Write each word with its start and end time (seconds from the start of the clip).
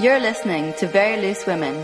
You're 0.00 0.18
listening 0.20 0.74
to 0.74 0.88
Very 0.88 1.20
Loose 1.20 1.46
Women. 1.46 1.82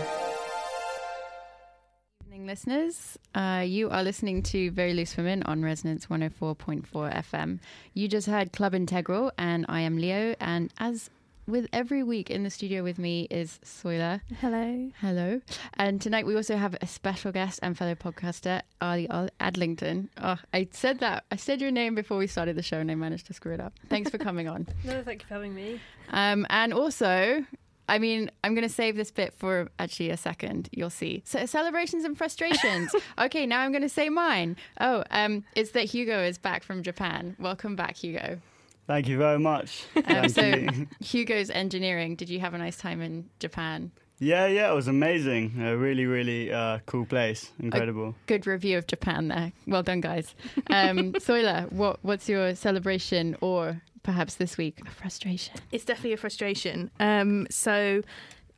evening, 2.25 2.45
listeners. 2.45 3.17
Uh, 3.33 3.63
you 3.65 3.89
are 3.89 4.03
listening 4.03 4.43
to 4.43 4.69
Very 4.71 4.93
Loose 4.93 5.15
Women 5.15 5.43
on 5.43 5.63
Resonance 5.63 6.07
104.4 6.07 6.83
FM. 6.91 7.59
You 7.93 8.07
just 8.07 8.27
heard 8.27 8.51
Club 8.51 8.73
Integral, 8.75 9.31
and 9.37 9.65
I 9.69 9.81
am 9.81 9.97
Leo. 9.97 10.35
And 10.41 10.73
as 10.77 11.09
with 11.47 11.67
every 11.73 12.03
week 12.03 12.29
in 12.29 12.43
the 12.43 12.49
studio 12.49 12.83
with 12.83 12.99
me 12.99 13.27
is 13.31 13.59
Soila. 13.65 14.21
Hello. 14.39 14.91
Hello. 14.99 15.41
And 15.73 15.99
tonight 16.01 16.25
we 16.25 16.35
also 16.35 16.55
have 16.55 16.75
a 16.81 16.87
special 16.87 17.31
guest 17.31 17.59
and 17.63 17.77
fellow 17.77 17.95
podcaster, 17.95 18.61
Ali 18.79 19.07
Adlington. 19.07 20.09
Oh, 20.21 20.37
I 20.53 20.67
said 20.71 20.99
that. 20.99 21.23
I 21.31 21.35
said 21.37 21.59
your 21.59 21.71
name 21.71 21.95
before 21.95 22.17
we 22.17 22.27
started 22.27 22.55
the 22.55 22.61
show 22.63 22.77
and 22.77 22.91
I 22.91 22.95
managed 22.95 23.25
to 23.27 23.33
screw 23.33 23.53
it 23.53 23.59
up. 23.59 23.73
Thanks 23.89 24.11
for 24.11 24.17
coming 24.17 24.47
on. 24.47 24.67
No, 24.85 25.01
thank 25.03 25.21
you 25.23 25.27
for 25.27 25.33
having 25.33 25.55
me. 25.55 25.79
Um, 26.09 26.45
and 26.49 26.73
also, 26.73 27.43
I 27.91 27.99
mean, 27.99 28.31
I'm 28.41 28.55
going 28.55 28.65
to 28.65 28.73
save 28.73 28.95
this 28.95 29.11
bit 29.11 29.33
for 29.33 29.69
actually 29.77 30.11
a 30.11 30.17
second. 30.17 30.69
You'll 30.71 30.89
see. 30.89 31.23
So, 31.25 31.45
celebrations 31.45 32.05
and 32.05 32.17
frustrations. 32.17 32.95
okay, 33.19 33.45
now 33.45 33.59
I'm 33.59 33.73
going 33.73 33.81
to 33.81 33.89
say 33.89 34.07
mine. 34.07 34.55
Oh, 34.79 35.03
um, 35.11 35.43
it's 35.57 35.71
that 35.71 35.83
Hugo 35.83 36.23
is 36.23 36.37
back 36.37 36.63
from 36.63 36.83
Japan. 36.83 37.35
Welcome 37.37 37.75
back, 37.75 37.97
Hugo. 37.97 38.39
Thank 38.87 39.09
you 39.09 39.17
very 39.17 39.39
much. 39.39 39.83
Um, 39.97 40.03
Thank 40.03 40.31
so, 40.31 40.41
you. 40.41 40.87
Hugo's 41.01 41.49
engineering. 41.49 42.15
Did 42.15 42.29
you 42.29 42.39
have 42.39 42.53
a 42.53 42.57
nice 42.57 42.77
time 42.77 43.01
in 43.01 43.29
Japan? 43.39 43.91
Yeah, 44.21 44.45
yeah, 44.45 44.71
it 44.71 44.75
was 44.75 44.87
amazing. 44.87 45.55
A 45.59 45.75
really, 45.75 46.05
really 46.05 46.53
uh, 46.53 46.77
cool 46.85 47.07
place. 47.07 47.51
Incredible. 47.59 48.13
Good 48.27 48.45
review 48.45 48.77
of 48.77 48.85
Japan 48.85 49.29
there. 49.29 49.51
Well 49.65 49.81
done, 49.81 49.99
guys. 49.99 50.35
Um, 50.69 51.13
Soila, 51.13 51.71
what, 51.71 51.97
what's 52.03 52.29
your 52.29 52.53
celebration 52.53 53.35
or 53.41 53.81
perhaps 54.03 54.35
this 54.35 54.59
week 54.59 54.79
a 54.85 54.91
frustration? 54.91 55.55
It's 55.71 55.83
definitely 55.85 56.13
a 56.13 56.17
frustration. 56.17 56.91
Um, 56.99 57.47
so 57.49 58.03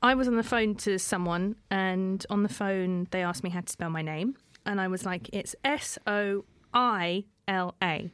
I 0.01 0.15
was 0.15 0.27
on 0.27 0.35
the 0.35 0.43
phone 0.43 0.75
to 0.75 0.99
someone, 0.99 1.55
and 1.71 2.25
on 2.29 2.43
the 2.43 2.49
phone, 2.49 3.07
they 3.11 3.23
asked 3.23 3.45
me 3.45 3.49
how 3.49 3.61
to 3.61 3.71
spell 3.71 3.89
my 3.89 4.01
name. 4.01 4.35
And 4.65 4.81
I 4.81 4.89
was 4.89 5.05
like, 5.05 5.29
it's 5.31 5.55
S 5.63 5.97
O 6.05 6.43
I 6.73 7.23
L 7.47 7.73
A. 7.81 8.11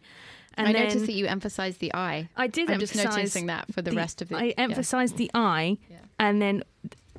And 0.54 0.68
I 0.68 0.74
then 0.74 0.84
noticed 0.84 1.06
that 1.08 1.14
you 1.14 1.26
emphasized 1.26 1.80
the 1.80 1.92
I. 1.96 2.30
I 2.36 2.46
did 2.46 2.70
I'm 2.70 2.80
just 2.80 2.96
noticing 2.96 3.48
that 3.48 3.74
for 3.74 3.82
the, 3.82 3.92
rest 3.92 4.22
of 4.22 4.30
the. 4.30 4.36
I 4.36 4.44
yeah. 4.44 4.54
emphasised 4.58 5.18
the 5.18 5.32
I, 5.34 5.80
Yeah. 5.90 5.98
and 6.20 6.40
then 6.40 6.64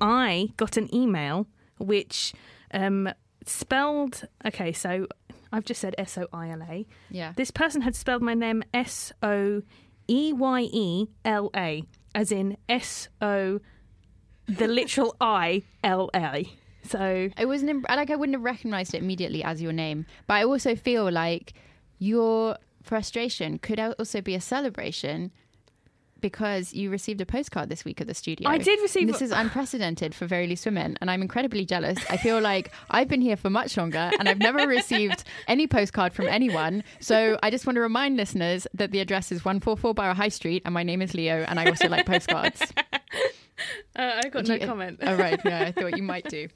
I 0.01 0.49
got 0.57 0.77
an 0.77 0.93
email 0.95 1.47
which 1.79 2.33
um, 2.73 3.09
spelled. 3.47 4.25
Okay, 4.47 4.73
so 4.73 5.07
I've 5.53 5.65
just 5.65 5.81
said 5.81 5.95
S 5.99 6.17
O 6.19 6.27
I 6.33 6.51
L 6.51 6.63
A. 6.63 6.87
Yeah. 7.11 7.33
This 7.37 7.51
person 7.51 7.83
had 7.83 7.97
spelled 7.97 8.23
my 8.23 8.35
name 8.35 8.63
S 8.75 9.13
O 9.23 9.63
E 10.09 10.33
Y 10.33 10.61
E 10.73 11.07
L 11.25 11.51
A, 11.57 11.85
as 12.15 12.33
in 12.33 12.57
S 12.69 13.09
O, 13.21 13.61
the 14.47 14.69
literal 14.69 15.17
I 15.21 15.63
L 15.85 16.11
A. 16.15 16.49
So 16.83 17.29
It 17.39 17.47
wasn't 17.47 17.71
imp- 17.71 17.89
like 17.89 18.11
I 18.11 18.17
wouldn't 18.17 18.35
have 18.37 18.43
recognized 18.45 18.95
it 18.95 19.03
immediately 19.03 19.45
as 19.45 19.61
your 19.61 19.73
name, 19.73 20.07
but 20.27 20.35
I 20.35 20.45
also 20.45 20.75
feel 20.75 21.11
like 21.11 21.53
your 21.99 22.57
frustration 22.83 23.59
could 23.59 23.79
also 23.79 24.21
be 24.23 24.35
a 24.35 24.41
celebration 24.41 25.31
because 26.21 26.73
you 26.75 26.91
received 26.91 27.21
a 27.21 27.27
postcard 27.27 27.69
this 27.69 27.85
week 27.85 28.01
at 28.01 28.07
the 28.07 28.15
studio. 28.15 28.49
I 28.49 28.59
did 28.59 28.81
receive- 28.81 29.07
this 29.09 29.23
is 29.23 29.31
unprecedented 29.31 30.15
for 30.15 30.27
Very 30.27 30.47
Loose 30.47 30.65
Women, 30.65 30.97
and 31.01 31.11
I'm 31.11 31.23
incredibly 31.23 31.65
jealous. 31.65 31.99
I 32.11 32.17
feel 32.17 32.41
like 32.41 32.71
I've 32.91 33.09
been 33.09 33.21
here 33.21 33.37
for 33.37 33.51
much 33.51 33.77
longer, 33.77 34.11
and 34.19 34.29
I've 34.29 34.39
never 34.39 34.67
received 34.67 35.25
any 35.49 35.67
postcard 35.67 36.13
from 36.13 36.27
anyone. 36.29 36.83
So 37.01 37.39
I 37.43 37.51
just 37.51 37.67
want 37.67 37.77
to 37.77 37.81
remind 37.81 38.17
listeners 38.17 38.67
that 38.75 38.91
the 38.93 39.01
address 39.01 39.33
is 39.33 39.45
144 39.45 39.95
Borough 39.95 40.15
High 40.15 40.29
Street, 40.29 40.63
and 40.65 40.75
my 40.75 40.83
name 40.83 41.03
is 41.03 41.15
Leo, 41.15 41.45
and 41.49 41.59
I 41.61 41.67
also 41.67 41.89
like 41.89 42.07
postcards. 42.07 42.61
uh, 43.97 44.21
I 44.25 44.29
got 44.29 44.45
Do 44.45 44.55
you- 44.55 44.61
Oh, 45.03 45.17
right. 45.17 45.41
Yeah, 45.45 45.65
I 45.65 45.73
thought 45.73 45.97
you 45.97 46.03
might 46.15 46.29
do. 46.29 46.49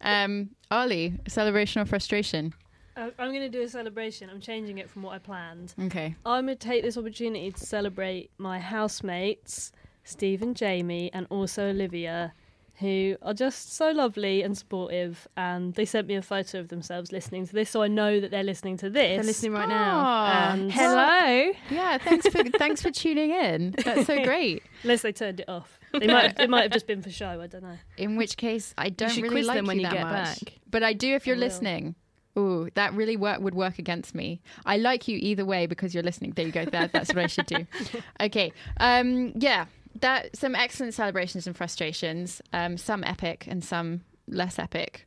Um, 0.00 0.50
Ali, 0.70 1.14
celebration 1.26 1.80
or 1.82 1.84
frustration? 1.84 2.52
I- 2.98 3.12
I'm 3.18 3.30
going 3.30 3.40
to 3.40 3.48
do 3.48 3.62
a 3.62 3.68
celebration. 3.68 4.28
I'm 4.30 4.40
changing 4.40 4.78
it 4.78 4.90
from 4.90 5.02
what 5.02 5.14
I 5.14 5.18
planned. 5.18 5.74
Okay. 5.84 6.14
I'm 6.26 6.46
going 6.46 6.56
to 6.58 6.68
take 6.68 6.82
this 6.82 6.96
opportunity 6.96 7.50
to 7.52 7.60
celebrate 7.60 8.30
my 8.38 8.58
housemates, 8.58 9.72
Steve 10.04 10.42
and 10.42 10.56
Jamie, 10.56 11.10
and 11.12 11.26
also 11.30 11.70
Olivia, 11.70 12.32
who 12.76 13.16
are 13.22 13.34
just 13.34 13.74
so 13.74 13.90
lovely 13.90 14.42
and 14.42 14.56
supportive. 14.56 15.26
And 15.36 15.74
they 15.74 15.84
sent 15.84 16.06
me 16.06 16.14
a 16.14 16.22
photo 16.22 16.60
of 16.60 16.68
themselves 16.68 17.12
listening 17.12 17.46
to 17.46 17.52
this, 17.52 17.70
so 17.70 17.82
I 17.82 17.88
know 17.88 18.20
that 18.20 18.30
they're 18.30 18.44
listening 18.44 18.76
to 18.78 18.90
this. 18.90 19.16
They're 19.16 19.24
listening 19.24 19.52
right 19.52 19.68
now. 19.68 20.02
Ah. 20.04 20.52
And 20.52 20.72
Hello. 20.72 21.52
Yeah, 21.70 21.98
thanks 21.98 22.28
for 22.28 22.42
thanks 22.58 22.82
for 22.82 22.90
tuning 22.90 23.30
in. 23.30 23.74
That's 23.84 24.06
so 24.06 24.22
great. 24.24 24.62
Unless 24.82 25.02
they 25.02 25.12
turned 25.12 25.40
it 25.40 25.48
off. 25.48 25.78
They 25.92 26.06
might, 26.06 26.22
have, 26.32 26.40
it 26.40 26.50
might 26.50 26.62
have 26.62 26.72
just 26.72 26.86
been 26.86 27.00
for 27.02 27.10
show. 27.10 27.40
I 27.40 27.46
don't 27.46 27.62
know. 27.62 27.78
In 27.96 28.16
which 28.16 28.36
case, 28.36 28.74
I 28.76 28.90
don't 28.90 29.16
really 29.16 29.28
quiz 29.30 29.46
like 29.46 29.56
them 29.56 29.66
when 29.66 29.78
you 29.80 29.86
you 29.86 29.90
get 29.92 30.02
much. 30.02 30.44
back. 30.44 30.52
But 30.70 30.82
I 30.82 30.92
do 30.92 31.14
if 31.14 31.26
you're 31.26 31.36
listening. 31.36 31.94
Ooh, 32.38 32.68
that 32.74 32.94
really 32.94 33.16
work 33.16 33.40
would 33.40 33.54
work 33.54 33.78
against 33.78 34.14
me. 34.14 34.40
I 34.64 34.76
like 34.76 35.08
you 35.08 35.18
either 35.20 35.44
way 35.44 35.66
because 35.66 35.92
you're 35.92 36.04
listening. 36.04 36.32
There 36.32 36.46
you 36.46 36.52
go. 36.52 36.64
That, 36.64 36.92
that's 36.92 37.08
what 37.08 37.24
I 37.24 37.26
should 37.26 37.46
do. 37.46 37.66
Okay. 38.20 38.52
Um, 38.78 39.32
yeah. 39.36 39.66
That 40.00 40.36
some 40.36 40.54
excellent 40.54 40.94
celebrations 40.94 41.46
and 41.46 41.56
frustrations. 41.56 42.40
Um, 42.52 42.76
some 42.76 43.02
epic 43.04 43.46
and 43.48 43.64
some 43.64 44.02
less 44.28 44.58
epic. 44.58 45.06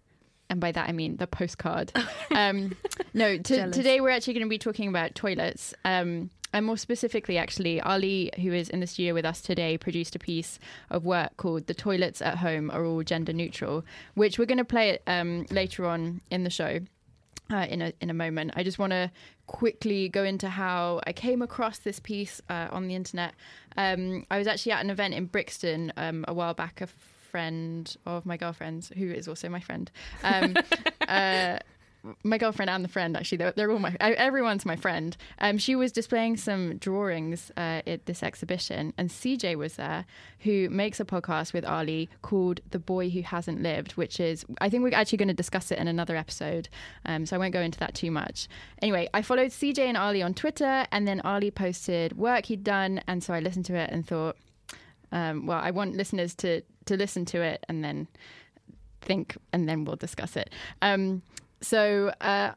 And 0.50 0.60
by 0.60 0.72
that 0.74 0.90
I 0.90 0.92
mean 0.92 1.18
the 1.18 1.28
postcard. 1.28 1.94
Um, 2.34 2.78
no, 3.14 3.38
to, 3.38 3.72
today 3.72 4.00
we're 4.00 4.10
actually 4.10 4.36
going 4.36 4.46
to 4.46 4.50
be 4.50 4.58
talking 4.58 4.88
about 4.88 5.16
toilets. 5.16 5.74
Um, 5.84 6.30
and 6.54 6.66
more 6.66 6.78
specifically, 6.78 7.38
actually, 7.38 7.82
Ali, 7.82 8.32
who 8.42 8.54
is 8.54 8.70
in 8.70 8.80
the 8.80 8.88
studio 8.88 9.14
with 9.14 9.26
us 9.26 9.42
today, 9.42 9.78
produced 9.78 10.16
a 10.16 10.20
piece 10.20 10.60
of 10.90 11.06
work 11.06 11.36
called 11.38 11.68
"The 11.68 11.74
Toilets 11.74 12.22
at 12.22 12.38
Home 12.38 12.70
Are 12.72 12.86
All 12.86 13.04
Gender 13.04 13.34
Neutral," 13.34 13.84
which 14.16 14.38
we're 14.38 14.46
going 14.46 14.58
to 14.58 14.66
play 14.66 15.00
um, 15.08 15.46
later 15.50 15.86
on 15.86 16.22
in 16.30 16.44
the 16.44 16.50
show. 16.50 16.80
Uh, 17.52 17.66
in 17.70 17.82
a 17.82 17.92
in 18.00 18.10
a 18.10 18.14
moment, 18.14 18.54
I 18.56 18.64
just 18.64 18.80
want 18.80 18.92
to 18.92 19.12
quickly 19.48 20.08
go 20.08 20.24
into 20.24 20.48
how 20.48 21.02
I 21.06 21.12
came 21.12 21.42
across 21.42 21.80
this 21.80 22.00
piece 22.00 22.40
uh, 22.50 22.70
on 22.72 22.88
the 22.88 22.96
internet. 22.96 23.34
Um, 23.76 24.26
I 24.32 24.38
was 24.38 24.48
actually 24.48 24.72
at 24.72 24.84
an 24.84 24.90
event 24.90 25.14
in 25.14 25.26
Brixton 25.26 25.92
um, 25.98 26.24
a 26.28 26.34
while 26.34 26.54
back. 26.54 26.80
A 26.80 26.88
friend 26.88 27.96
of 28.06 28.26
my 28.26 28.38
girlfriend's, 28.38 28.90
who 28.90 29.10
is 29.12 29.28
also 29.28 29.50
my 29.50 29.60
friend, 29.60 29.90
um, 30.24 30.56
uh, 31.08 31.60
my 32.24 32.38
girlfriend 32.38 32.70
and 32.70 32.84
the 32.84 32.90
friend 32.90 33.16
actually 33.16 33.38
they're, 33.38 33.52
they're 33.52 33.72
all 33.72 33.80
my 33.80 33.96
everyone's 34.00 34.66
my 34.66 34.76
friend. 34.76 35.16
Um 35.40 35.58
she 35.58 35.76
was 35.76 35.92
displaying 35.92 36.38
some 36.38 36.78
drawings 36.78 37.52
uh, 37.58 37.82
at 37.86 38.06
this 38.06 38.24
exhibition 38.24 38.94
and 38.98 39.10
cj 39.10 39.56
was 39.56 39.76
there 39.76 40.06
who 40.40 40.70
makes 40.70 41.00
a 41.00 41.06
podcast 41.06 41.54
with 41.54 41.66
ali 41.66 42.10
called 42.22 42.62
the 42.72 42.80
boy 42.80 43.10
who 43.10 43.22
hasn't 43.22 43.62
lived 43.62 43.94
which 43.94 44.20
is 44.20 44.46
i 44.60 44.70
think 44.70 44.84
we're 44.84 44.96
actually 44.96 45.18
going 45.18 45.28
to 45.28 45.34
discuss 45.34 45.72
it 45.72 45.78
in 45.78 45.88
another 45.88 46.16
episode 46.16 46.70
um 47.06 47.26
so 47.26 47.36
i 47.36 47.40
won't 47.40 47.54
go 47.54 47.62
into 47.62 47.80
that 47.80 47.94
too 47.94 48.12
much. 48.12 48.48
Anyway 48.82 49.08
i 49.14 49.22
followed 49.22 49.52
cj 49.52 49.80
and 49.80 49.98
ali 49.98 50.22
on 50.22 50.34
twitter 50.34 50.86
and 50.92 51.08
then 51.08 51.22
ali 51.22 51.52
posted 51.52 52.18
work 52.18 52.46
he'd 52.46 52.64
done 52.64 53.02
and 53.08 53.24
so 53.24 53.34
i 53.34 53.40
listened 53.40 53.66
to 53.66 53.76
it 53.76 53.90
and 53.92 54.08
thought 54.08 54.36
um, 55.12 55.46
well 55.46 55.60
i 55.60 55.72
want 55.72 55.96
listeners 55.96 56.34
to 56.34 56.62
to 56.86 56.98
listen 56.98 57.26
to 57.26 57.42
it 57.42 57.64
and 57.70 57.84
then 57.84 58.08
think 59.02 59.38
and 59.52 59.68
then 59.68 59.84
we'll 59.84 59.96
discuss 59.96 60.36
it. 60.36 60.50
Um, 60.82 61.22
so 61.62 62.14
uh, 62.22 62.52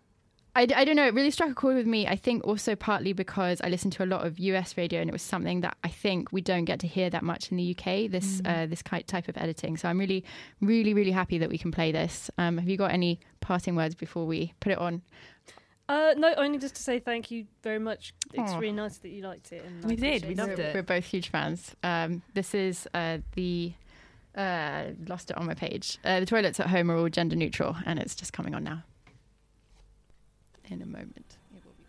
I, 0.57 0.69
I 0.75 0.85
don't 0.85 0.95
know. 0.95 1.07
It 1.07 1.15
really 1.15 1.33
struck 1.33 1.51
a 1.51 1.55
chord 1.55 1.77
with 1.77 1.87
me. 1.87 2.07
I 2.07 2.15
think 2.15 2.47
also 2.47 2.77
partly 2.77 3.13
because 3.13 3.61
I 3.63 3.69
listened 3.69 3.93
to 3.95 4.05
a 4.05 4.07
lot 4.07 4.25
of 4.25 4.39
US 4.39 4.77
radio, 4.77 5.01
and 5.01 5.11
it 5.11 5.13
was 5.13 5.23
something 5.23 5.63
that 5.63 5.77
I 5.83 5.89
think 5.89 6.31
we 6.33 6.41
don't 6.41 6.65
get 6.65 6.79
to 6.81 6.87
hear 6.87 7.11
that 7.11 7.25
much 7.25 7.51
in 7.51 7.57
the 7.57 7.77
UK. 7.77 8.11
This 8.11 8.41
uh, 8.45 8.67
this 8.67 8.83
type 8.83 9.29
of 9.29 9.37
editing. 9.37 9.77
So 9.77 9.89
I'm 9.89 9.99
really, 9.99 10.25
really, 10.61 10.95
really 10.95 11.11
happy 11.11 11.39
that 11.39 11.51
we 11.51 11.59
can 11.59 11.73
play 11.73 11.91
this. 11.91 12.31
Um, 12.39 12.59
have 12.59 12.69
you 12.69 12.77
got 12.77 12.93
any 12.93 13.19
parting 13.41 13.75
words 13.75 13.95
before 13.95 14.27
we 14.27 14.55
put 14.61 14.71
it 14.71 14.79
on? 14.79 15.03
Uh, 15.89 16.15
no, 16.17 16.33
only 16.37 16.59
just 16.59 16.77
to 16.77 16.83
say 16.83 16.99
thank 16.99 17.31
you 17.31 17.47
very 17.63 17.79
much. 17.81 18.15
It's 18.33 18.53
Aw. 18.53 18.59
really 18.59 18.73
nice 18.73 18.99
that 18.99 19.11
you 19.11 19.23
liked 19.23 19.53
it. 19.53 19.63
And 19.65 19.85
I 19.85 19.89
We 19.89 19.97
did, 19.97 20.03
we 20.03 20.09
appreciate 20.17 20.39
loved 20.39 20.59
we're, 20.59 20.65
it. 20.65 20.75
We're 20.75 20.83
both 20.83 21.05
huge 21.05 21.29
fans. 21.29 21.75
Um, 21.83 22.23
this 22.35 22.55
is 22.55 22.89
uh, 22.95 23.19
the. 23.35 23.73
Uh, 24.37 24.87
lost 25.07 25.31
it 25.31 25.37
on 25.37 25.47
my 25.47 25.55
page. 25.55 25.99
Uh, 26.05 26.19
the 26.19 26.27
toilets 26.27 26.59
at 26.59 26.67
home 26.67 26.91
are 26.91 26.97
all 26.97 27.09
gender 27.09 27.37
neutral, 27.37 27.77
and 27.87 28.01
it's 28.01 28.17
just 28.17 28.33
coming 28.33 28.53
on 28.53 28.65
now. 28.65 28.83
In 30.71 30.81
a 30.81 30.87
moment. 30.87 31.37
It 31.55 31.63
will 31.65 31.73
be 31.77 31.85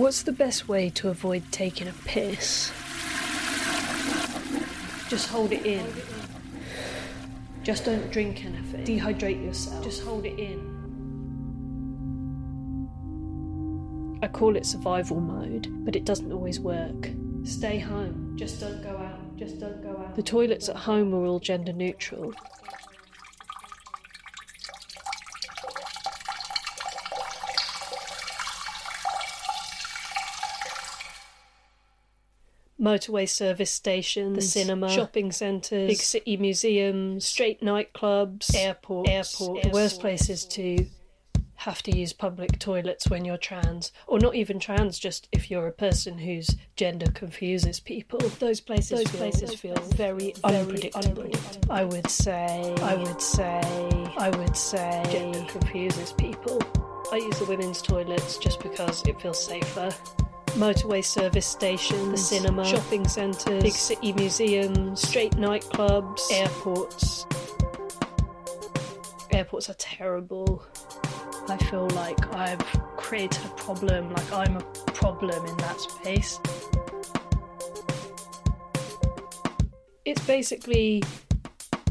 What's 0.00 0.22
the 0.22 0.32
best 0.32 0.68
way 0.68 0.88
to 0.90 1.08
avoid 1.08 1.50
taking 1.50 1.88
a 1.88 1.92
piss? 2.04 2.70
Just 5.08 5.28
hold 5.28 5.52
it 5.52 5.66
in. 5.66 5.86
Just 7.62 7.84
don't 7.84 8.10
drink 8.10 8.44
anything. 8.44 8.84
Dehydrate 8.84 9.44
yourself. 9.44 9.84
Just 9.84 10.02
hold 10.04 10.24
it 10.24 10.38
in. 10.38 10.72
I 14.22 14.28
call 14.28 14.56
it 14.56 14.64
survival 14.64 15.20
mode, 15.20 15.68
but 15.84 15.96
it 15.96 16.04
doesn't 16.04 16.32
always 16.32 16.60
work. 16.60 17.10
Stay 17.44 17.78
home. 17.78 18.21
Just 18.36 18.60
don't 18.60 18.82
go 18.82 18.96
out. 18.96 19.36
Just 19.36 19.60
don't 19.60 19.82
go 19.82 19.90
out. 19.90 20.16
The 20.16 20.22
toilets 20.22 20.68
at 20.68 20.76
home 20.76 21.14
are 21.14 21.24
all 21.24 21.40
gender 21.40 21.72
neutral. 21.72 22.34
motorway 32.82 33.28
service 33.28 33.70
stations, 33.70 34.34
the 34.34 34.42
cinema, 34.42 34.90
shopping 34.90 35.30
centres, 35.30 35.88
big 35.88 35.98
city 35.98 36.36
museums, 36.36 37.24
straight 37.24 37.60
nightclubs, 37.60 38.54
airports, 38.56 39.08
airports, 39.08 39.40
airports 39.40 39.62
the 39.62 39.70
worst 39.72 39.94
airports. 39.94 39.98
places 39.98 40.44
to 40.46 40.86
have 41.62 41.80
to 41.80 41.96
use 41.96 42.12
public 42.12 42.58
toilets 42.58 43.08
when 43.08 43.24
you're 43.24 43.36
trans, 43.36 43.92
or 44.08 44.18
not 44.18 44.34
even 44.34 44.58
trans, 44.58 44.98
just 44.98 45.28
if 45.30 45.48
you're 45.48 45.68
a 45.68 45.72
person 45.72 46.18
whose 46.18 46.56
gender 46.74 47.06
confuses 47.12 47.78
people. 47.78 48.18
Those 48.40 48.60
places, 48.60 48.98
those 48.98 49.08
feel, 49.08 49.20
places 49.20 49.54
feel 49.54 49.76
very, 49.94 50.34
very 50.44 50.64
unpredictable. 50.64 51.22
unpredictable. 51.22 51.72
I 51.72 51.84
would 51.84 52.10
say, 52.10 52.74
I 52.82 52.96
would 52.96 53.22
say, 53.22 53.60
I 54.18 54.30
would 54.30 54.56
say, 54.56 55.04
gender 55.12 55.44
confuses 55.48 56.12
people. 56.12 56.60
I 57.12 57.16
use 57.18 57.38
the 57.38 57.44
women's 57.44 57.80
toilets 57.80 58.38
just 58.38 58.60
because 58.60 59.06
it 59.06 59.20
feels 59.20 59.44
safer 59.44 59.90
motorway 60.56 61.02
service 61.02 61.46
stations, 61.46 62.10
the 62.10 62.16
cinema, 62.18 62.64
shopping 62.64 63.06
centres, 63.08 63.62
big 63.62 63.72
city 63.72 64.12
museums, 64.12 65.00
straight 65.00 65.32
nightclubs, 65.32 66.20
airports. 66.32 67.24
Airports 69.30 69.70
are 69.70 69.76
terrible. 69.78 70.62
I 71.48 71.56
feel 71.70 71.88
like 71.90 72.34
I've 72.34 72.60
created 72.96 73.44
a 73.44 73.48
problem, 73.50 74.12
like 74.12 74.32
I'm 74.32 74.56
a 74.56 74.60
problem 74.94 75.44
in 75.44 75.56
that 75.58 75.80
space. 75.80 76.40
It's 80.04 80.24
basically 80.26 81.02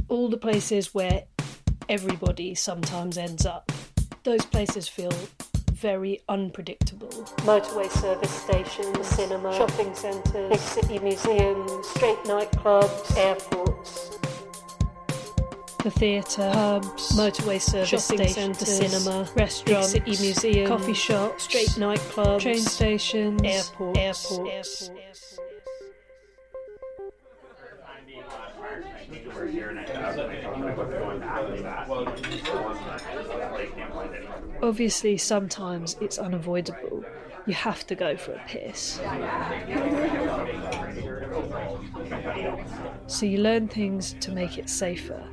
all 0.09 0.29
the 0.29 0.37
places 0.37 0.93
where 0.93 1.23
everybody 1.89 2.55
sometimes 2.55 3.17
ends 3.17 3.45
up. 3.45 3.71
Those 4.23 4.45
places 4.45 4.87
feel 4.87 5.13
very 5.71 6.21
unpredictable. 6.29 7.09
Motorway 7.47 7.89
service 7.89 8.29
stations, 8.29 9.07
cinema, 9.07 9.53
shopping 9.53 9.95
centres, 9.95 10.49
big 10.49 10.59
city 10.59 10.99
museums, 10.99 11.87
straight 11.87 12.23
nightclubs, 12.23 13.17
airports. 13.17 13.60
The 15.83 15.89
theatre, 15.89 16.51
pubs, 16.53 17.11
motorway 17.17 17.59
service 17.59 18.07
shopping 18.07 18.53
the 18.53 18.65
cinema, 18.65 19.27
restaurants, 19.35 19.93
big 19.93 20.13
city 20.13 20.23
museums, 20.23 20.69
coffee 20.69 20.93
shops, 20.93 21.43
straight 21.45 21.69
nightclubs, 21.69 22.41
train 22.41 22.59
stations, 22.59 23.41
airports, 23.43 23.99
airports. 23.99 24.89
airports. 24.89 25.39
Obviously, 34.61 35.17
sometimes 35.17 35.97
it's 35.99 36.19
unavoidable. 36.19 37.03
You 37.47 37.53
have 37.55 37.87
to 37.87 37.95
go 37.95 38.15
for 38.15 38.33
a 38.33 38.43
piss. 38.47 38.99
So 43.07 43.25
you 43.25 43.39
learn 43.39 43.67
things 43.67 44.13
to 44.19 44.31
make 44.31 44.59
it 44.59 44.69
safer. 44.69 45.27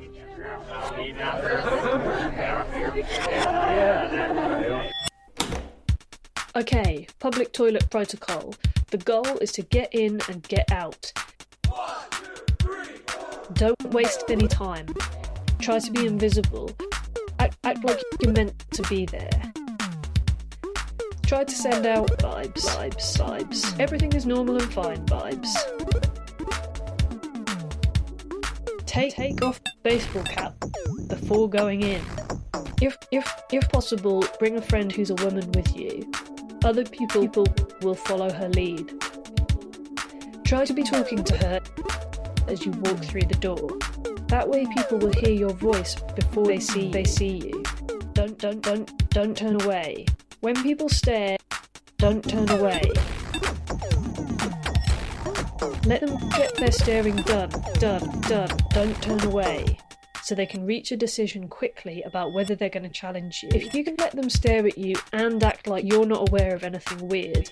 Okay, 6.55 7.07
public 7.19 7.53
toilet 7.53 7.89
protocol. 7.89 8.53
The 8.91 8.97
goal 8.97 9.37
is 9.39 9.51
to 9.53 9.61
get 9.61 9.93
in 9.93 10.19
and 10.27 10.43
get 10.43 10.71
out. 10.71 11.11
Don't 13.53 13.93
waste 13.93 14.25
any 14.29 14.47
time. 14.47 14.87
Try 15.59 15.79
to 15.79 15.91
be 15.91 16.05
invisible. 16.05 16.71
Act, 17.39 17.57
act 17.63 17.85
like 17.85 18.01
you're 18.19 18.33
meant 18.33 18.57
to 18.71 18.81
be 18.83 19.05
there. 19.05 19.29
Try 21.25 21.43
to 21.43 21.55
send 21.55 21.85
out 21.85 22.09
vibes, 22.17 22.65
vibes, 22.75 23.17
vibes. 23.17 23.79
Everything 23.79 24.11
is 24.13 24.25
normal 24.25 24.55
and 24.55 24.73
fine 24.73 25.05
vibes. 25.05 25.55
Take, 28.89 29.13
take 29.13 29.43
off 29.43 29.61
baseball 29.83 30.23
cap 30.23 30.55
before 31.09 31.47
going 31.47 31.83
in. 31.83 32.01
If, 32.81 32.97
if, 33.11 33.31
if 33.51 33.69
possible, 33.69 34.25
bring 34.39 34.57
a 34.57 34.63
friend 34.63 34.91
who's 34.91 35.11
a 35.11 35.15
woman 35.15 35.51
with 35.51 35.77
you. 35.77 36.11
Other 36.63 36.83
people, 36.83 37.21
people 37.21 37.45
will 37.83 37.93
follow 37.93 38.33
her 38.33 38.49
lead. 38.49 38.99
Try 40.43 40.65
to 40.65 40.73
be 40.73 40.81
talking 40.81 41.23
to 41.23 41.37
her 41.37 41.59
as 42.47 42.65
you 42.65 42.71
walk 42.71 42.97
through 43.03 43.27
the 43.29 43.37
door. 43.39 43.77
That 44.29 44.49
way 44.49 44.65
people 44.75 44.97
will 44.97 45.13
hear 45.13 45.33
your 45.33 45.53
voice 45.53 45.93
before 46.15 46.47
they 46.47 46.59
see 46.59 46.89
they 46.89 47.03
see 47.03 47.37
you. 47.45 47.63
Don't 48.13 48.39
don't 48.39 48.61
don't 48.63 49.09
don't 49.11 49.37
turn 49.37 49.61
away. 49.61 50.07
When 50.39 50.55
people 50.63 50.89
stare, 50.89 51.37
don't 51.99 52.27
turn 52.27 52.49
away. 52.49 52.81
Let 55.85 56.01
them 56.01 56.29
get 56.29 56.55
their 56.55 56.71
staring 56.71 57.17
done, 57.17 57.49
done, 57.79 58.21
done. 58.21 58.49
Don't 58.71 59.01
turn 59.01 59.21
away. 59.25 59.77
So 60.23 60.35
they 60.35 60.45
can 60.45 60.65
reach 60.65 60.91
a 60.91 60.97
decision 60.97 61.47
quickly 61.47 62.03
about 62.03 62.33
whether 62.33 62.55
they're 62.55 62.69
going 62.69 62.83
to 62.83 62.89
challenge 62.89 63.43
you. 63.43 63.49
If 63.53 63.73
you 63.73 63.83
can 63.83 63.95
let 63.97 64.11
them 64.11 64.29
stare 64.29 64.65
at 64.67 64.77
you 64.77 64.95
and 65.11 65.43
act 65.43 65.67
like 65.67 65.85
you're 65.85 66.05
not 66.05 66.29
aware 66.29 66.53
of 66.53 66.63
anything 66.63 67.07
weird, 67.07 67.49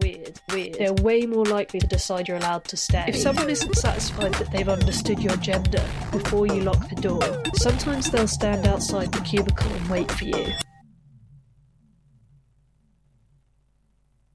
weird, 0.00 0.40
weird. 0.52 0.74
They're 0.74 0.94
way 0.94 1.26
more 1.26 1.44
likely 1.44 1.80
to 1.80 1.86
decide 1.86 2.28
you're 2.28 2.38
allowed 2.38 2.64
to 2.64 2.76
stay. 2.76 3.04
If 3.06 3.16
someone 3.16 3.50
isn't 3.50 3.76
satisfied 3.76 4.34
that 4.34 4.50
they've 4.50 4.68
understood 4.68 5.20
your 5.20 5.36
gender 5.36 5.84
before 6.10 6.46
you 6.46 6.62
lock 6.62 6.88
the 6.88 6.96
door, 6.96 7.42
sometimes 7.54 8.10
they'll 8.10 8.26
stand 8.26 8.66
outside 8.66 9.12
the 9.12 9.20
cubicle 9.20 9.70
and 9.72 9.88
wait 9.88 10.10
for 10.10 10.24
you. 10.24 10.52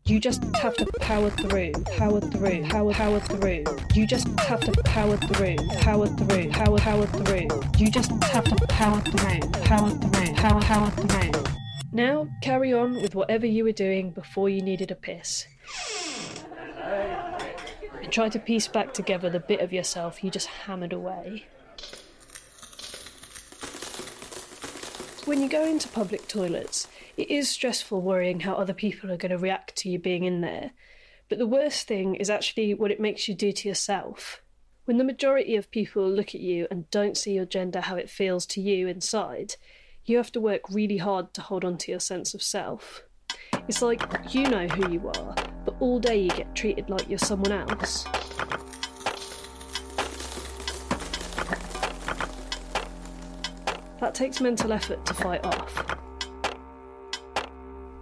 You 0.08 0.20
just 0.20 0.44
have 0.58 0.76
to 0.76 0.86
power 1.00 1.32
through, 1.32 1.72
power 1.98 2.22
through, 2.22 2.62
power, 2.66 2.94
power 2.94 3.20
through. 3.22 3.64
You 3.96 4.06
just 4.06 4.28
have 4.42 4.60
to 4.60 4.72
power 4.84 5.18
through, 5.18 5.56
power 5.80 6.06
through, 6.06 6.52
power, 6.52 6.78
power 6.78 7.08
through. 7.08 7.48
You 7.80 7.90
just 7.90 8.12
have 8.26 8.44
to 8.44 8.68
power 8.68 9.02
through, 9.02 9.40
power 9.64 9.90
through, 9.90 10.34
power, 10.36 10.62
power 10.62 10.92
through. 10.92 11.32
Now 11.92 12.28
carry 12.44 12.72
on 12.72 13.02
with 13.02 13.16
whatever 13.16 13.48
you 13.48 13.64
were 13.64 13.72
doing 13.72 14.12
before 14.12 14.48
you 14.48 14.62
needed 14.62 14.92
a 14.92 14.96
piss. 14.96 15.48
And 16.84 18.12
try 18.12 18.30
to 18.30 18.38
piece 18.38 18.68
back 18.68 18.94
together 18.94 19.32
the 19.32 19.40
bit 19.40 19.62
of 19.62 19.74
yourself 19.74 20.24
you 20.24 20.30
just 20.30 20.46
hammered 20.46 20.94
away. 20.94 21.46
When 25.26 25.42
you 25.42 25.50
go 25.50 25.66
into 25.66 25.88
public 25.88 26.28
toilets, 26.28 26.88
it 27.18 27.32
is 27.32 27.50
stressful 27.50 28.02
worrying 28.02 28.42
how 28.42 28.56
other 28.56 28.74
people 28.74 29.12
are 29.12 29.18
going 29.18 29.32
to 29.32 29.38
react 29.38 29.76
to 29.78 29.90
you 29.90 29.98
being 29.98 30.26
in 30.26 30.42
there. 30.42 30.72
But 31.30 31.40
the 31.40 31.48
worst 31.48 31.88
thing 31.88 32.16
is 32.16 32.30
actually 32.30 32.74
what 32.74 32.92
it 32.92 33.00
makes 33.00 33.28
you 33.28 33.34
do 33.34 33.52
to 33.52 33.68
yourself. 33.68 34.42
When 34.86 34.98
the 34.98 35.04
majority 35.04 35.56
of 35.56 35.72
people 35.72 36.08
look 36.08 36.36
at 36.36 36.42
you 36.42 36.68
and 36.70 36.90
don't 36.92 37.18
see 37.18 37.34
your 37.34 37.46
gender 37.46 37.82
how 37.82 37.96
it 37.96 38.10
feels 38.10 38.46
to 38.48 38.62
you 38.62 38.88
inside, 38.88 39.56
you 40.04 40.18
have 40.18 40.32
to 40.34 40.42
work 40.42 40.62
really 40.70 40.98
hard 40.98 41.34
to 41.34 41.42
hold 41.42 41.66
on 41.66 41.78
to 41.80 41.92
your 41.92 42.00
sense 42.00 42.34
of 42.34 42.44
self. 42.44 43.04
It's 43.68 43.82
like 43.82 44.04
you 44.30 44.48
know 44.48 44.68
who 44.68 44.92
you 44.92 45.08
are, 45.08 45.36
but 45.66 45.76
all 45.80 46.00
day 46.00 46.22
you 46.22 46.30
get 46.30 46.54
treated 46.54 46.90
like 46.90 47.10
you're 47.10 47.18
someone 47.18 47.52
else. 47.52 48.04
That 54.00 54.14
takes 54.14 54.40
mental 54.40 54.72
effort 54.72 55.04
to 55.08 55.14
fight 55.16 55.44
off. 55.44 56.05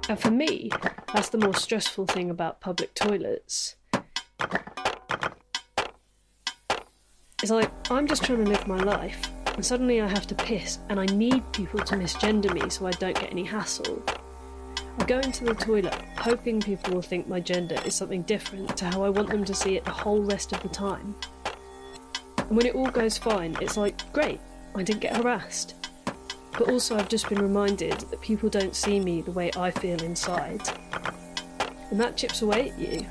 And 0.10 0.20
for 0.20 0.32
me, 0.32 0.70
that's 1.14 1.30
the 1.30 1.38
more 1.38 1.54
stressful 1.54 2.08
thing 2.08 2.30
about 2.30 2.60
public 2.60 2.94
toilets. 2.94 3.76
It's 7.42 7.52
like, 7.52 7.72
I'm 7.92 8.08
just 8.08 8.24
trying 8.24 8.44
to 8.44 8.50
live 8.50 8.68
my 8.68 8.78
life, 8.78 9.30
and 9.48 9.66
suddenly 9.66 10.02
I 10.02 10.08
have 10.08 10.28
to 10.28 10.36
piss, 10.36 10.80
and 10.90 11.00
I 11.00 11.06
need 11.08 11.52
people 11.52 11.80
to 11.80 11.96
misgender 11.96 12.54
me 12.54 12.70
so 12.70 12.86
I 12.88 12.92
don't 12.92 13.20
get 13.20 13.32
any 13.32 13.44
hassle. 13.44 14.04
I 15.00 15.06
go 15.06 15.20
into 15.20 15.46
the 15.46 15.56
toilet 15.56 15.94
hoping 16.18 16.62
people 16.62 16.94
will 16.94 17.02
think 17.02 17.28
my 17.28 17.40
gender 17.40 17.78
is 17.86 17.96
something 17.96 18.22
different 18.24 18.78
to 18.78 18.86
how 18.86 19.04
I 19.04 19.10
want 19.10 19.30
them 19.30 19.44
to 19.44 19.54
see 19.54 19.76
it 19.76 19.84
the 19.84 19.92
whole 19.92 20.22
rest 20.22 20.54
of 20.54 20.62
the 20.62 20.70
time. 20.70 21.16
And 22.38 22.56
when 22.56 22.66
it 22.66 22.76
all 22.76 22.90
goes 22.90 23.18
fine, 23.18 23.58
it's 23.60 23.78
like, 23.78 24.12
great, 24.14 24.40
I 24.76 24.84
didn't 24.84 25.02
get 25.02 25.18
harassed. 25.18 25.76
But 26.58 26.70
also, 26.70 26.96
I've 26.96 27.10
just 27.10 27.28
been 27.30 27.42
reminded 27.42 28.00
that 28.00 28.22
people 28.22 28.48
don't 28.48 28.76
see 28.76 29.00
me 29.00 29.22
the 29.22 29.32
way 29.32 29.52
I 29.58 29.72
feel 29.72 30.02
inside. 30.04 30.62
And 31.90 32.00
that 32.00 32.16
chips 32.16 32.42
away 32.42 32.70
at 32.70 32.80
you. 32.80 33.06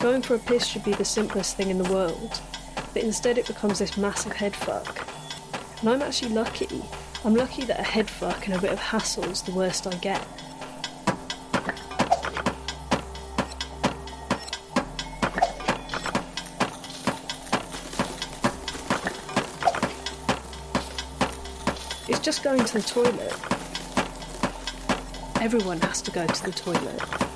Going 0.00 0.20
for 0.20 0.34
a 0.34 0.38
piss 0.38 0.66
should 0.66 0.84
be 0.84 0.92
the 0.92 1.04
simplest 1.04 1.56
thing 1.56 1.70
in 1.70 1.78
the 1.78 1.90
world, 1.90 2.40
but 2.94 3.02
instead 3.02 3.36
it 3.36 3.46
becomes 3.46 3.80
this 3.80 3.96
massive 3.96 4.32
headfuck. 4.32 5.06
And 5.80 5.90
I'm 5.90 6.00
actually 6.00 6.32
lucky. 6.32 6.82
I'm 7.24 7.34
lucky 7.34 7.64
that 7.64 7.80
a 7.80 7.82
headfuck 7.82 8.44
and 8.44 8.54
a 8.54 8.58
bit 8.60 8.70
of 8.70 8.78
hassle 8.78 9.24
is 9.24 9.42
the 9.42 9.50
worst 9.50 9.86
I 9.86 9.94
get. 9.96 10.24
It's 22.06 22.20
just 22.20 22.44
going 22.44 22.64
to 22.64 22.74
the 22.74 22.82
toilet. 22.82 23.34
Everyone 25.42 25.80
has 25.80 26.00
to 26.02 26.12
go 26.12 26.24
to 26.24 26.42
the 26.44 26.52
toilet. 26.52 27.33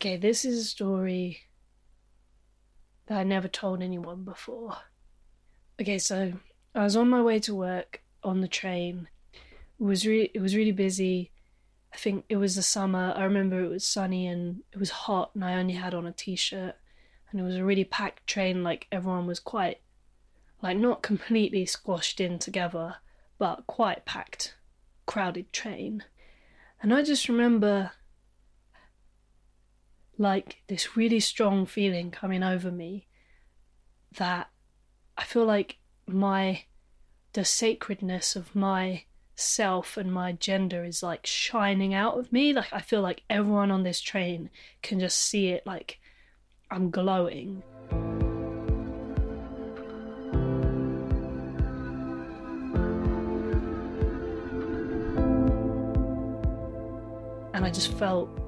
Okay, 0.00 0.16
this 0.16 0.46
is 0.46 0.58
a 0.58 0.64
story 0.64 1.42
that 3.04 3.18
I 3.18 3.22
never 3.22 3.48
told 3.48 3.82
anyone 3.82 4.24
before. 4.24 4.78
Okay, 5.78 5.98
so 5.98 6.32
I 6.74 6.84
was 6.84 6.96
on 6.96 7.10
my 7.10 7.20
way 7.20 7.38
to 7.40 7.54
work 7.54 8.00
on 8.24 8.40
the 8.40 8.48
train. 8.48 9.08
It 9.34 9.84
was 9.84 10.06
really 10.06 10.30
it 10.32 10.40
was 10.40 10.56
really 10.56 10.72
busy. 10.72 11.32
I 11.92 11.98
think 11.98 12.24
it 12.30 12.36
was 12.36 12.56
the 12.56 12.62
summer. 12.62 13.12
I 13.14 13.24
remember 13.24 13.62
it 13.62 13.68
was 13.68 13.86
sunny 13.86 14.26
and 14.26 14.62
it 14.72 14.78
was 14.78 14.88
hot 14.88 15.32
and 15.34 15.44
I 15.44 15.52
only 15.52 15.74
had 15.74 15.92
on 15.92 16.06
a 16.06 16.12
t-shirt 16.12 16.76
and 17.30 17.38
it 17.38 17.44
was 17.44 17.56
a 17.56 17.64
really 17.64 17.84
packed 17.84 18.26
train 18.26 18.62
like 18.62 18.86
everyone 18.90 19.26
was 19.26 19.38
quite 19.38 19.82
like 20.62 20.78
not 20.78 21.02
completely 21.10 21.66
squashed 21.66 22.22
in 22.22 22.38
together, 22.38 22.96
but 23.36 23.66
quite 23.66 24.06
packed, 24.06 24.54
crowded 25.04 25.52
train. 25.52 26.04
And 26.80 26.94
I 26.94 27.02
just 27.02 27.28
remember 27.28 27.92
like 30.20 30.58
this 30.66 30.98
really 30.98 31.18
strong 31.18 31.64
feeling 31.64 32.10
coming 32.10 32.42
over 32.42 32.70
me 32.70 33.06
that 34.18 34.50
I 35.16 35.24
feel 35.24 35.46
like 35.46 35.78
my 36.06 36.64
the 37.32 37.44
sacredness 37.44 38.36
of 38.36 38.54
my 38.54 39.04
self 39.34 39.96
and 39.96 40.12
my 40.12 40.32
gender 40.32 40.84
is 40.84 41.02
like 41.02 41.24
shining 41.24 41.94
out 41.94 42.18
of 42.18 42.30
me. 42.32 42.52
Like 42.52 42.70
I 42.70 42.82
feel 42.82 43.00
like 43.00 43.22
everyone 43.30 43.70
on 43.70 43.82
this 43.82 44.00
train 44.00 44.50
can 44.82 45.00
just 45.00 45.16
see 45.16 45.48
it 45.48 45.66
like 45.66 45.98
I'm 46.70 46.90
glowing. 46.90 47.62
And 57.54 57.64
I 57.64 57.70
just 57.70 57.92
felt 57.94 58.39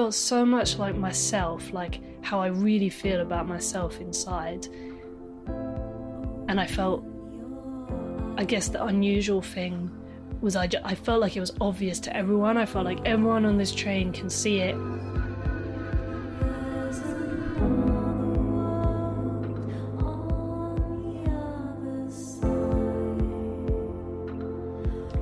felt 0.00 0.14
so 0.14 0.46
much 0.46 0.78
like 0.78 0.96
myself, 0.96 1.74
like 1.74 2.00
how 2.24 2.40
I 2.40 2.46
really 2.46 2.88
feel 2.88 3.20
about 3.20 3.46
myself 3.46 4.00
inside. 4.00 4.66
And 6.48 6.58
I 6.58 6.66
felt, 6.66 7.04
I 8.38 8.44
guess 8.44 8.68
the 8.68 8.82
unusual 8.82 9.42
thing 9.42 9.90
was 10.40 10.56
I, 10.56 10.70
I 10.84 10.94
felt 10.94 11.20
like 11.20 11.36
it 11.36 11.40
was 11.40 11.52
obvious 11.60 12.00
to 12.00 12.16
everyone. 12.16 12.56
I 12.56 12.64
felt 12.64 12.86
like 12.86 13.00
everyone 13.04 13.44
on 13.44 13.58
this 13.58 13.74
train 13.74 14.10
can 14.10 14.30
see 14.30 14.60
it. 14.60 14.74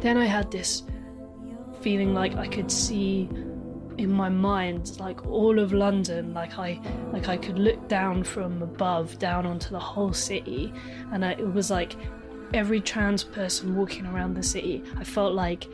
Then 0.00 0.16
I 0.16 0.26
had 0.26 0.52
this 0.52 0.84
feeling 1.80 2.14
like 2.14 2.36
I 2.36 2.46
could 2.46 2.70
see 2.70 3.28
in 3.98 4.12
my 4.12 4.28
mind 4.28 4.98
like 5.00 5.26
all 5.26 5.58
of 5.58 5.72
London 5.72 6.32
like 6.32 6.58
I 6.58 6.80
like 7.12 7.28
I 7.28 7.36
could 7.36 7.58
look 7.58 7.88
down 7.88 8.22
from 8.22 8.62
above 8.62 9.18
down 9.18 9.44
onto 9.44 9.70
the 9.70 9.78
whole 9.78 10.12
city 10.12 10.72
and 11.12 11.24
I, 11.24 11.32
it 11.32 11.52
was 11.52 11.70
like 11.70 11.96
every 12.54 12.80
trans 12.80 13.24
person 13.24 13.76
walking 13.76 14.06
around 14.06 14.34
the 14.34 14.42
city 14.42 14.82
I 14.96 15.04
felt 15.04 15.34
like 15.34 15.68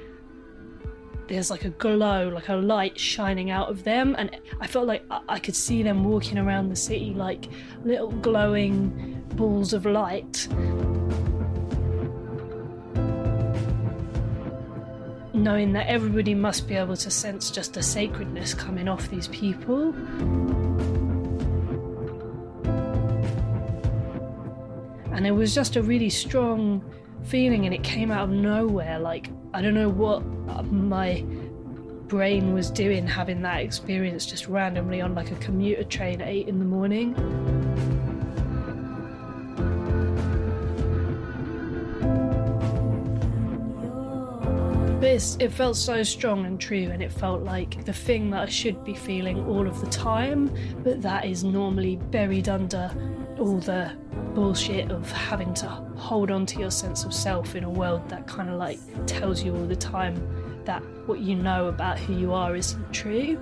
there's 1.29 1.51
like 1.51 1.65
a 1.65 1.71
glow 1.71 2.29
like 2.29 2.49
a 2.49 2.55
light 2.55 2.99
shining 2.99 3.51
out 3.51 3.69
of 3.69 3.85
them 3.85 4.15
and 4.19 4.41
I 4.61 4.67
felt 4.67 4.87
like 4.87 5.05
I, 5.11 5.21
I 5.29 5.39
could 5.39 5.57
see 5.57 5.83
them 5.83 6.03
walking 6.03 6.39
around 6.39 6.71
the 6.71 6.77
city 6.77 7.13
like 7.15 7.49
little 7.85 8.11
glowing 8.11 9.23
balls 9.37 9.75
of 9.75 9.85
light 9.85 10.49
knowing 15.45 15.75
that 15.75 15.87
everybody 15.87 16.35
must 16.35 16.67
be 16.67 16.75
able 16.75 16.97
to 16.97 17.11
sense 17.11 17.51
just 17.51 17.77
a 17.77 17.83
sacredness 17.83 18.55
coming 18.55 18.89
off 18.89 19.11
these 19.11 19.29
people. 19.29 19.95
And 25.13 25.27
it 25.27 25.33
was 25.33 25.55
just 25.55 25.77
a 25.77 25.83
really 25.83 26.11
strong 26.11 26.83
feeling, 27.25 27.67
and 27.67 27.75
it 27.75 27.85
came 27.85 28.11
out 28.11 28.25
of 28.25 28.31
nowhere. 28.31 28.99
Like, 28.99 29.29
I 29.53 29.61
don't 29.61 29.75
know 29.75 29.91
what 29.91 30.23
uh, 30.49 30.63
my 30.63 31.25
brain 32.09 32.55
was 32.55 32.71
doing 32.71 33.07
having 33.07 33.43
that 33.43 33.61
experience 33.61 34.27
just 34.27 34.49
randomly 34.49 35.01
on 35.01 35.15
like 35.15 35.31
a 35.31 35.37
commuter 35.37 35.85
train 35.85 36.21
at 36.21 36.29
8 36.29 36.49
in 36.49 36.59
the 36.59 36.65
morning. 36.65 37.15
It 45.05 45.53
felt 45.53 45.77
so 45.77 46.03
strong 46.03 46.47
and 46.47 46.61
true, 46.61 46.91
and 46.91 47.03
it 47.03 47.13
felt 47.13 47.43
like 47.43 47.85
the 47.85 47.93
thing 47.93 48.31
that 48.31 48.41
I 48.41 48.47
should 48.47 48.85
be 48.85 48.95
feeling 48.95 49.47
all 49.47 49.67
of 49.67 49.81
the 49.81 49.87
time, 49.87 50.51
but 50.83 51.03
that 51.03 51.25
is 51.25 51.45
normally 51.45 51.97
buried 51.97 52.49
under 52.49 52.91
all 53.39 53.59
the 53.59 53.93
bullshit 54.35 54.91
of 54.91 55.11
having 55.13 55.53
to 55.55 55.67
hold 55.67 56.31
on 56.31 56.47
to 56.47 56.59
your 56.59 56.71
sense 56.71 57.05
of 57.05 57.13
self 57.13 57.55
in 57.55 57.65
a 57.65 57.71
world 57.71 58.09
that 58.09 58.27
kind 58.27 58.49
of 58.49 58.57
like 58.57 58.79
tells 59.07 59.43
you 59.43 59.55
all 59.55 59.67
the 59.67 59.77
time 59.77 60.15
that 60.65 60.83
what 61.07 61.21
you 61.21 61.35
know 61.35 61.67
about 61.67 61.99
who 61.99 62.15
you 62.19 62.33
are 62.33 62.57
isn't 62.57 62.93
true. 62.93 63.39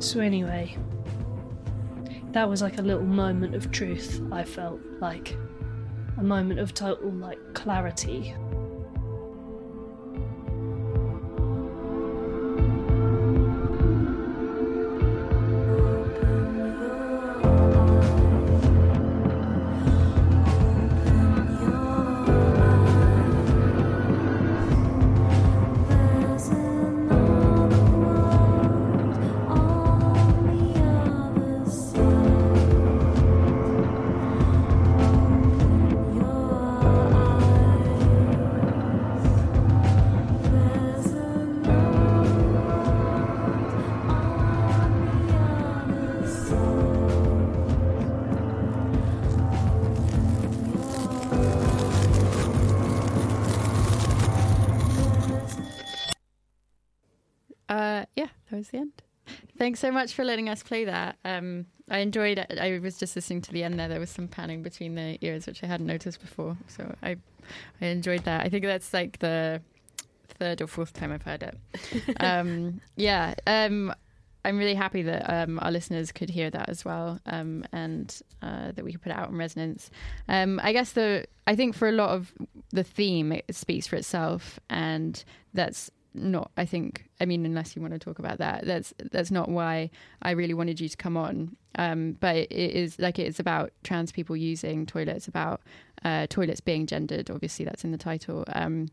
So, 0.00 0.20
anyway, 0.20 0.76
that 2.32 2.48
was 2.48 2.62
like 2.62 2.78
a 2.78 2.82
little 2.82 3.04
moment 3.04 3.54
of 3.54 3.70
truth, 3.70 4.22
I 4.32 4.44
felt 4.44 4.80
like 5.00 5.36
a 6.18 6.22
moment 6.22 6.60
of 6.60 6.74
total 6.74 7.10
like 7.10 7.38
clarity. 7.54 8.34
Thanks 59.62 59.78
so 59.78 59.92
much 59.92 60.14
for 60.14 60.24
letting 60.24 60.48
us 60.48 60.60
play 60.60 60.86
that. 60.86 61.18
Um, 61.24 61.66
I 61.88 61.98
enjoyed 61.98 62.36
it. 62.36 62.58
I 62.60 62.80
was 62.80 62.98
just 62.98 63.14
listening 63.14 63.42
to 63.42 63.52
the 63.52 63.62
end 63.62 63.78
there. 63.78 63.86
There 63.86 64.00
was 64.00 64.10
some 64.10 64.26
panning 64.26 64.60
between 64.60 64.96
the 64.96 65.18
ears, 65.20 65.46
which 65.46 65.62
I 65.62 65.68
hadn't 65.68 65.86
noticed 65.86 66.20
before. 66.20 66.56
So 66.66 66.92
I, 67.00 67.14
I 67.80 67.86
enjoyed 67.86 68.24
that. 68.24 68.44
I 68.44 68.48
think 68.48 68.64
that's 68.64 68.92
like 68.92 69.20
the 69.20 69.62
third 70.30 70.62
or 70.62 70.66
fourth 70.66 70.92
time 70.94 71.12
I've 71.12 71.22
heard 71.22 71.44
it. 71.44 71.56
um, 72.18 72.80
yeah. 72.96 73.34
Um, 73.46 73.94
I'm 74.44 74.58
really 74.58 74.74
happy 74.74 75.02
that 75.02 75.30
um, 75.32 75.60
our 75.62 75.70
listeners 75.70 76.10
could 76.10 76.28
hear 76.28 76.50
that 76.50 76.68
as 76.68 76.84
well, 76.84 77.20
um, 77.26 77.64
and 77.70 78.20
uh, 78.42 78.72
that 78.72 78.84
we 78.84 78.90
could 78.90 79.02
put 79.02 79.12
it 79.12 79.16
out 79.16 79.30
in 79.30 79.36
resonance. 79.36 79.92
Um, 80.28 80.58
I 80.60 80.72
guess 80.72 80.90
the 80.90 81.26
I 81.46 81.54
think 81.54 81.76
for 81.76 81.88
a 81.88 81.92
lot 81.92 82.10
of 82.10 82.32
the 82.72 82.82
theme, 82.82 83.30
it 83.30 83.54
speaks 83.54 83.86
for 83.86 83.94
itself, 83.94 84.58
and 84.68 85.22
that's 85.54 85.88
not 86.14 86.50
i 86.56 86.64
think 86.64 87.08
i 87.20 87.24
mean 87.24 87.46
unless 87.46 87.74
you 87.74 87.82
want 87.82 87.92
to 87.92 87.98
talk 87.98 88.18
about 88.18 88.38
that 88.38 88.66
that's 88.66 88.92
that's 89.10 89.30
not 89.30 89.48
why 89.48 89.90
i 90.22 90.30
really 90.30 90.54
wanted 90.54 90.80
you 90.80 90.88
to 90.88 90.96
come 90.96 91.16
on. 91.16 91.56
Um, 91.76 92.18
but 92.20 92.36
it 92.36 92.52
is 92.52 92.98
like 92.98 93.18
it's 93.18 93.40
about 93.40 93.72
trans 93.82 94.12
people 94.12 94.36
using 94.36 94.84
toilets 94.84 95.26
about 95.26 95.62
uh, 96.04 96.26
toilets 96.28 96.60
being 96.60 96.86
gendered 96.86 97.30
obviously 97.30 97.64
that's 97.64 97.82
in 97.82 97.92
the 97.92 97.98
title. 97.98 98.44
Um, 98.48 98.88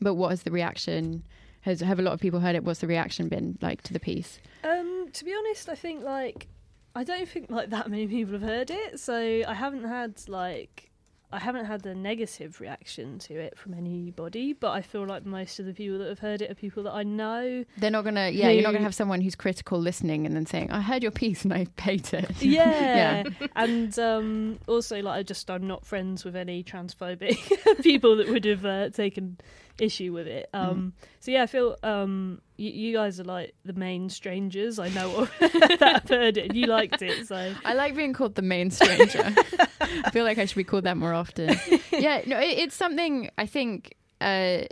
but 0.00 0.14
what 0.14 0.30
has 0.30 0.42
the 0.42 0.50
reaction 0.50 1.22
has 1.60 1.80
have 1.80 2.00
a 2.00 2.02
lot 2.02 2.12
of 2.12 2.20
people 2.20 2.40
heard 2.40 2.56
it? 2.56 2.64
What's 2.64 2.80
the 2.80 2.88
reaction 2.88 3.28
been 3.28 3.56
like 3.62 3.82
to 3.82 3.92
the 3.92 4.00
piece? 4.00 4.40
Um, 4.64 5.10
to 5.12 5.24
be 5.24 5.32
honest 5.32 5.68
i 5.68 5.76
think 5.76 6.02
like 6.02 6.48
I 6.94 7.04
don't 7.04 7.28
think 7.28 7.50
like 7.50 7.70
that 7.70 7.88
many 7.88 8.06
people 8.06 8.34
have 8.34 8.42
heard 8.42 8.70
it, 8.70 9.00
so 9.00 9.16
I 9.16 9.54
haven't 9.54 9.84
had 9.84 10.20
like 10.28 10.90
I 11.32 11.38
haven't 11.38 11.64
had 11.64 11.86
a 11.86 11.94
negative 11.94 12.60
reaction 12.60 13.18
to 13.20 13.34
it 13.34 13.58
from 13.58 13.74
anybody, 13.74 14.52
but 14.52 14.70
I 14.72 14.82
feel 14.82 15.06
like 15.06 15.24
most 15.24 15.58
of 15.58 15.66
the 15.66 15.72
people 15.72 15.98
that 15.98 16.08
have 16.08 16.18
heard 16.18 16.42
it 16.42 16.50
are 16.50 16.54
people 16.54 16.82
that 16.82 16.92
I 16.92 17.02
know. 17.02 17.64
They're 17.78 17.90
not 17.90 18.04
gonna, 18.04 18.28
yeah, 18.28 18.48
who, 18.48 18.54
you're 18.54 18.62
not 18.62 18.72
gonna 18.72 18.84
have 18.84 18.94
someone 18.94 19.20
who's 19.20 19.34
critical 19.34 19.78
listening 19.78 20.26
and 20.26 20.36
then 20.36 20.46
saying, 20.46 20.70
"I 20.70 20.80
heard 20.80 21.02
your 21.02 21.12
piece 21.12 21.44
and 21.44 21.52
I 21.52 21.66
hate 21.80 22.12
it." 22.14 22.30
Yeah, 22.42 23.24
yeah. 23.24 23.46
and 23.56 23.98
um, 23.98 24.58
also 24.66 25.00
like 25.00 25.18
I 25.18 25.22
just 25.22 25.50
I'm 25.50 25.66
not 25.66 25.86
friends 25.86 26.24
with 26.24 26.36
any 26.36 26.62
transphobic 26.62 27.38
people 27.82 28.16
that 28.16 28.28
would 28.28 28.44
have 28.44 28.64
uh, 28.66 28.90
taken 28.90 29.38
issue 29.78 30.12
with 30.12 30.26
it. 30.26 30.48
Mm. 30.54 30.58
Um, 30.58 30.94
mm. 30.98 31.06
So 31.20 31.30
yeah, 31.30 31.42
I 31.42 31.46
feel 31.46 31.76
um, 31.82 32.40
you, 32.56 32.70
you, 32.70 32.92
guys 32.92 33.20
are 33.20 33.24
like 33.24 33.54
the 33.64 33.72
main 33.72 34.08
strangers 34.08 34.78
I 34.78 34.88
know 34.88 35.28
that 35.40 35.80
have 35.80 36.08
heard 36.08 36.36
it. 36.36 36.50
and 36.50 36.56
You 36.56 36.66
liked 36.66 37.02
it, 37.02 37.26
so 37.26 37.54
I 37.64 37.74
like 37.74 37.96
being 37.96 38.12
called 38.12 38.34
the 38.34 38.42
main 38.42 38.70
stranger. 38.70 39.34
I 39.80 40.10
feel 40.10 40.24
like 40.24 40.38
I 40.38 40.44
should 40.44 40.56
be 40.56 40.64
called 40.64 40.84
that 40.84 40.96
more 40.96 41.14
often. 41.14 41.56
Yeah, 41.92 42.22
no, 42.26 42.38
it, 42.40 42.58
it's 42.58 42.74
something 42.74 43.30
I 43.36 43.46
think 43.46 43.94
uh, 44.20 44.62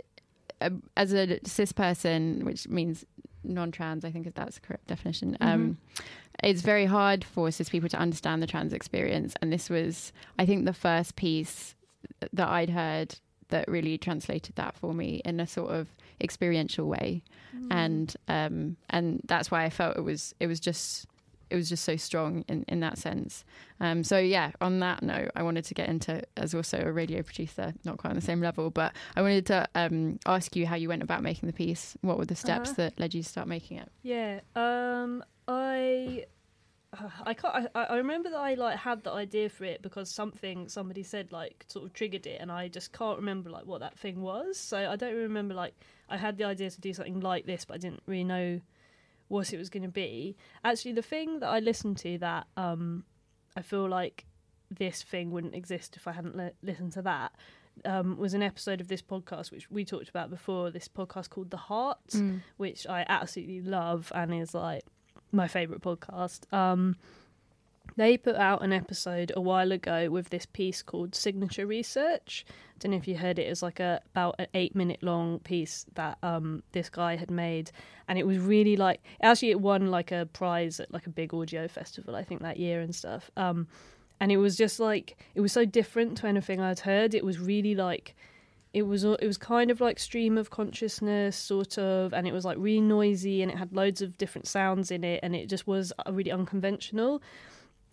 uh, 0.59 0.69
as 0.97 1.13
a 1.13 1.39
cis 1.45 1.71
person, 1.71 2.43
which 2.45 2.67
means 2.67 3.05
non-trans. 3.43 4.03
I 4.03 4.11
think 4.11 4.27
if 4.27 4.33
that's 4.33 4.55
the 4.55 4.61
correct 4.61 4.87
definition. 4.87 5.37
Mm-hmm. 5.39 5.47
Um, 5.47 5.77
it's 6.43 6.61
very 6.61 6.85
hard 6.85 7.23
for 7.23 7.51
cis 7.51 7.69
people 7.69 7.89
to 7.89 7.97
understand 7.97 8.41
the 8.41 8.47
trans 8.47 8.73
experience, 8.73 9.35
and 9.41 9.53
this 9.53 9.69
was, 9.69 10.11
I 10.39 10.45
think, 10.45 10.65
the 10.65 10.73
first 10.73 11.15
piece 11.15 11.75
that 12.33 12.47
I'd 12.47 12.71
heard 12.71 13.15
that 13.51 13.67
really 13.67 13.97
translated 13.97 14.55
that 14.55 14.75
for 14.75 14.93
me 14.93 15.21
in 15.23 15.39
a 15.39 15.47
sort 15.47 15.71
of 15.71 15.87
experiential 16.19 16.87
way, 16.87 17.23
mm. 17.55 17.67
and 17.71 18.15
um, 18.27 18.77
and 18.89 19.21
that's 19.25 19.51
why 19.51 19.63
I 19.63 19.69
felt 19.69 19.97
it 19.97 20.01
was 20.01 20.33
it 20.39 20.47
was 20.47 20.59
just 20.59 21.07
it 21.51 21.55
was 21.55 21.67
just 21.69 21.83
so 21.83 21.97
strong 21.97 22.45
in, 22.47 22.63
in 22.67 22.79
that 22.79 22.97
sense. 22.97 23.43
Um, 23.79 24.03
so 24.03 24.17
yeah, 24.17 24.51
on 24.61 24.79
that 24.79 25.03
note, 25.03 25.31
I 25.35 25.43
wanted 25.43 25.65
to 25.65 25.73
get 25.73 25.89
into 25.89 26.23
as 26.37 26.55
also 26.55 26.79
a 26.79 26.91
radio 26.91 27.21
producer, 27.21 27.73
not 27.83 27.97
quite 27.97 28.11
on 28.11 28.15
the 28.15 28.21
same 28.21 28.41
level, 28.41 28.69
but 28.69 28.93
I 29.15 29.21
wanted 29.21 29.45
to 29.47 29.67
um, 29.75 30.17
ask 30.25 30.55
you 30.55 30.65
how 30.65 30.75
you 30.75 30.87
went 30.87 31.03
about 31.03 31.21
making 31.21 31.47
the 31.47 31.53
piece. 31.53 31.97
What 32.01 32.17
were 32.17 32.25
the 32.25 32.35
steps 32.35 32.71
uh-huh. 32.71 32.77
that 32.77 32.99
led 32.99 33.13
you 33.13 33.21
to 33.21 33.27
start 33.27 33.47
making 33.47 33.77
it? 33.77 33.89
Yeah, 34.01 34.39
um, 34.55 35.23
I 35.47 36.25
I 37.25 37.33
can't. 37.33 37.69
I, 37.73 37.83
I 37.83 37.95
remember 37.97 38.29
that 38.29 38.39
I 38.39 38.53
like 38.55 38.77
had 38.77 39.03
the 39.03 39.11
idea 39.11 39.49
for 39.49 39.65
it 39.65 39.81
because 39.81 40.09
something 40.09 40.67
somebody 40.67 41.03
said 41.03 41.31
like 41.31 41.65
sort 41.67 41.85
of 41.85 41.93
triggered 41.93 42.27
it, 42.27 42.39
and 42.41 42.51
I 42.51 42.67
just 42.67 42.91
can't 42.91 43.17
remember 43.17 43.49
like 43.49 43.65
what 43.65 43.79
that 43.79 43.97
thing 43.97 44.21
was. 44.21 44.57
So 44.57 44.77
I 44.77 44.95
don't 44.95 45.15
remember 45.15 45.53
like 45.53 45.73
I 46.09 46.17
had 46.17 46.37
the 46.37 46.43
idea 46.43 46.69
to 46.69 46.81
do 46.81 46.93
something 46.93 47.19
like 47.19 47.45
this, 47.45 47.65
but 47.65 47.75
I 47.75 47.77
didn't 47.77 48.03
really 48.05 48.23
know 48.23 48.61
what 49.27 49.53
it 49.53 49.57
was 49.57 49.69
going 49.69 49.83
to 49.83 49.89
be. 49.89 50.35
Actually, 50.65 50.91
the 50.93 51.01
thing 51.01 51.39
that 51.39 51.47
I 51.47 51.59
listened 51.59 51.97
to 51.99 52.17
that 52.17 52.47
um, 52.57 53.05
I 53.55 53.61
feel 53.61 53.87
like 53.87 54.25
this 54.69 55.03
thing 55.03 55.31
wouldn't 55.31 55.55
exist 55.55 55.95
if 55.95 56.07
I 56.07 56.11
hadn't 56.11 56.35
li- 56.35 56.51
listened 56.61 56.93
to 56.93 57.01
that. 57.03 57.33
Um, 57.85 58.17
was 58.17 58.33
an 58.33 58.43
episode 58.43 58.81
of 58.81 58.89
this 58.89 59.01
podcast 59.01 59.49
which 59.49 59.71
we 59.71 59.85
talked 59.85 60.09
about 60.09 60.29
before. 60.29 60.71
This 60.71 60.89
podcast 60.89 61.29
called 61.29 61.51
The 61.51 61.57
Heart, 61.57 62.07
mm. 62.09 62.41
which 62.57 62.85
I 62.85 63.05
absolutely 63.07 63.61
love 63.61 64.11
and 64.13 64.33
is 64.33 64.53
like 64.53 64.83
my 65.31 65.47
favourite 65.47 65.81
podcast. 65.81 66.51
Um, 66.53 66.95
they 67.97 68.17
put 68.17 68.35
out 68.35 68.63
an 68.63 68.71
episode 68.71 69.31
a 69.35 69.41
while 69.41 69.71
ago 69.71 70.09
with 70.09 70.29
this 70.29 70.45
piece 70.45 70.81
called 70.81 71.13
Signature 71.13 71.65
Research. 71.65 72.45
I 72.47 72.53
don't 72.79 72.91
know 72.91 72.97
if 72.97 73.07
you 73.07 73.17
heard 73.17 73.37
it. 73.37 73.47
It 73.47 73.49
was 73.49 73.61
like 73.61 73.79
a 73.79 74.01
about 74.13 74.35
an 74.39 74.47
eight 74.53 74.75
minute 74.75 75.03
long 75.03 75.39
piece 75.39 75.85
that 75.95 76.17
um, 76.23 76.63
this 76.71 76.89
guy 76.89 77.15
had 77.15 77.29
made, 77.29 77.71
and 78.07 78.17
it 78.17 78.25
was 78.25 78.37
really 78.37 78.77
like 78.77 79.01
actually 79.21 79.51
it 79.51 79.59
won 79.59 79.91
like 79.91 80.11
a 80.11 80.25
prize 80.27 80.79
at 80.79 80.91
like 80.93 81.05
a 81.05 81.09
big 81.09 81.33
audio 81.33 81.67
festival 81.67 82.15
I 82.15 82.23
think 82.23 82.41
that 82.41 82.57
year 82.57 82.81
and 82.81 82.95
stuff. 82.95 83.29
Um, 83.35 83.67
and 84.19 84.31
it 84.31 84.37
was 84.37 84.55
just 84.55 84.79
like 84.79 85.17
it 85.35 85.41
was 85.41 85.51
so 85.51 85.65
different 85.65 86.17
to 86.19 86.27
anything 86.27 86.61
I'd 86.61 86.79
heard. 86.79 87.13
It 87.13 87.25
was 87.25 87.39
really 87.39 87.75
like 87.75 88.15
it 88.73 88.83
was 88.83 89.03
it 89.03 89.25
was 89.27 89.37
kind 89.37 89.69
of 89.69 89.81
like 89.81 89.99
stream 89.99 90.37
of 90.37 90.49
consciousness 90.49 91.35
sort 91.35 91.77
of 91.77 92.13
and 92.13 92.25
it 92.27 92.31
was 92.31 92.45
like 92.45 92.57
really 92.57 92.79
noisy 92.79 93.41
and 93.41 93.51
it 93.51 93.57
had 93.57 93.73
loads 93.73 94.01
of 94.01 94.17
different 94.17 94.47
sounds 94.47 94.91
in 94.91 95.03
it 95.03 95.19
and 95.23 95.35
it 95.35 95.49
just 95.49 95.67
was 95.67 95.91
uh, 96.07 96.11
really 96.11 96.31
unconventional. 96.31 97.21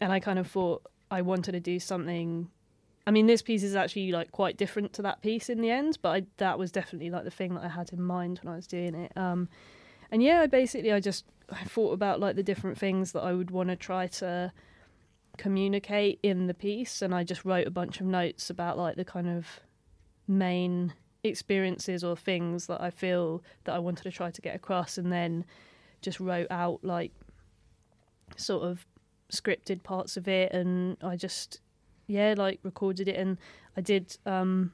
And 0.00 0.12
i 0.12 0.20
kind 0.20 0.38
of 0.38 0.46
thought 0.46 0.82
i 1.10 1.22
wanted 1.22 1.52
to 1.52 1.60
do 1.60 1.80
something 1.80 2.48
i 3.06 3.10
mean 3.10 3.26
this 3.26 3.42
piece 3.42 3.64
is 3.64 3.74
actually 3.74 4.12
like 4.12 4.30
quite 4.30 4.56
different 4.56 4.92
to 4.92 5.02
that 5.02 5.22
piece 5.22 5.48
in 5.48 5.60
the 5.60 5.70
end 5.70 5.98
but 6.02 6.10
I, 6.10 6.22
that 6.36 6.56
was 6.56 6.70
definitely 6.70 7.10
like 7.10 7.24
the 7.24 7.32
thing 7.32 7.54
that 7.54 7.64
i 7.64 7.68
had 7.68 7.92
in 7.92 8.00
mind 8.00 8.38
when 8.42 8.52
i 8.52 8.56
was 8.56 8.68
doing 8.68 8.94
it. 8.94 9.16
Um, 9.16 9.48
and 10.12 10.22
yeah 10.22 10.46
basically 10.46 10.92
i 10.92 11.00
just 11.00 11.24
i 11.50 11.64
thought 11.64 11.92
about 11.92 12.20
like 12.20 12.36
the 12.36 12.44
different 12.44 12.78
things 12.78 13.10
that 13.10 13.22
i 13.22 13.32
would 13.32 13.50
want 13.50 13.70
to 13.70 13.76
try 13.76 14.06
to 14.06 14.52
communicate 15.36 16.20
in 16.22 16.46
the 16.46 16.54
piece 16.54 17.02
and 17.02 17.12
i 17.12 17.24
just 17.24 17.44
wrote 17.44 17.66
a 17.66 17.70
bunch 17.70 18.00
of 18.00 18.06
notes 18.06 18.50
about 18.50 18.78
like 18.78 18.94
the 18.94 19.04
kind 19.04 19.28
of 19.28 19.46
main 20.28 20.92
experiences 21.24 22.04
or 22.04 22.16
things 22.16 22.66
that 22.66 22.80
I 22.80 22.90
feel 22.90 23.42
that 23.64 23.74
I 23.74 23.78
wanted 23.78 24.04
to 24.04 24.10
try 24.12 24.30
to 24.30 24.40
get 24.40 24.54
across, 24.54 24.98
and 24.98 25.12
then 25.12 25.44
just 26.00 26.20
wrote 26.20 26.46
out 26.50 26.84
like 26.84 27.12
sort 28.36 28.62
of 28.62 28.86
scripted 29.32 29.82
parts 29.82 30.16
of 30.16 30.28
it, 30.28 30.52
and 30.52 30.96
I 31.02 31.16
just 31.16 31.60
yeah 32.06 32.34
like 32.36 32.60
recorded 32.62 33.08
it, 33.08 33.16
and 33.16 33.38
I 33.76 33.80
did 33.80 34.16
um, 34.26 34.72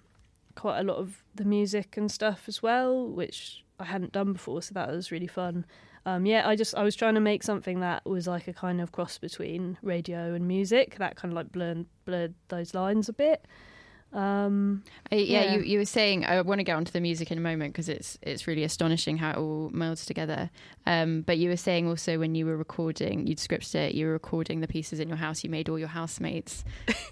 quite 0.55 0.81
a 0.81 0.83
lot 0.85 0.97
of 0.97 1.23
the 1.35 1.45
music 1.45 1.97
and 1.97 2.11
stuff 2.11 2.45
as 2.47 2.62
well, 2.62 3.07
which 3.07 3.64
I 3.79 3.85
hadn't 3.85 4.12
done 4.12 4.33
before, 4.33 4.62
so 4.62 4.75
that 4.75 4.90
was 4.90 5.11
really 5.11 5.27
fun. 5.27 5.64
Um, 6.07 6.27
yeah, 6.27 6.47
I 6.47 6.55
just 6.55 6.75
I 6.75 6.83
was 6.83 6.95
trying 6.95 7.14
to 7.14 7.21
make 7.21 7.43
something 7.43 7.81
that 7.81 8.05
was 8.05 8.27
like 8.27 8.47
a 8.47 8.53
kind 8.53 8.81
of 8.81 8.93
cross 8.93 9.17
between 9.19 9.79
radio 9.83 10.35
and 10.35 10.47
music, 10.47 10.97
that 10.99 11.17
kind 11.17 11.33
of 11.33 11.37
like 11.37 11.51
blurred 11.51 11.87
blurred 12.05 12.35
those 12.49 12.75
lines 12.75 13.09
a 13.09 13.12
bit. 13.12 13.47
Um, 14.14 14.85
yeah, 15.11 15.18
yeah, 15.18 15.55
You, 15.55 15.62
you 15.62 15.79
were 15.79 15.85
saying 15.85 16.24
I 16.24 16.40
want 16.42 16.61
to 16.61 16.62
get 16.64 16.77
onto 16.77 16.92
the 16.92 17.00
music 17.00 17.33
in 17.33 17.38
a 17.38 17.40
moment 17.40 17.72
because 17.72 17.88
it's 17.88 18.16
it's 18.22 18.46
really 18.46 18.62
astonishing 18.62 19.16
how 19.16 19.31
it 19.31 19.37
all 19.37 19.70
melds 19.70 20.07
together. 20.07 20.50
Um, 20.87 21.22
but 21.22 21.37
you 21.37 21.48
were 21.48 21.57
saying 21.57 21.88
also 21.88 22.18
when 22.18 22.37
you 22.37 22.46
were 22.46 22.57
recording, 22.57 23.27
you'd 23.27 23.38
scripted 23.38 23.74
it. 23.74 23.94
You 23.94 24.07
were 24.07 24.12
recording 24.12 24.61
the 24.61 24.68
pieces 24.68 25.00
in 25.00 25.09
your 25.09 25.16
house. 25.16 25.42
You 25.42 25.50
made 25.50 25.68
all 25.68 25.79
your 25.79 25.88
housemates. 25.88 26.64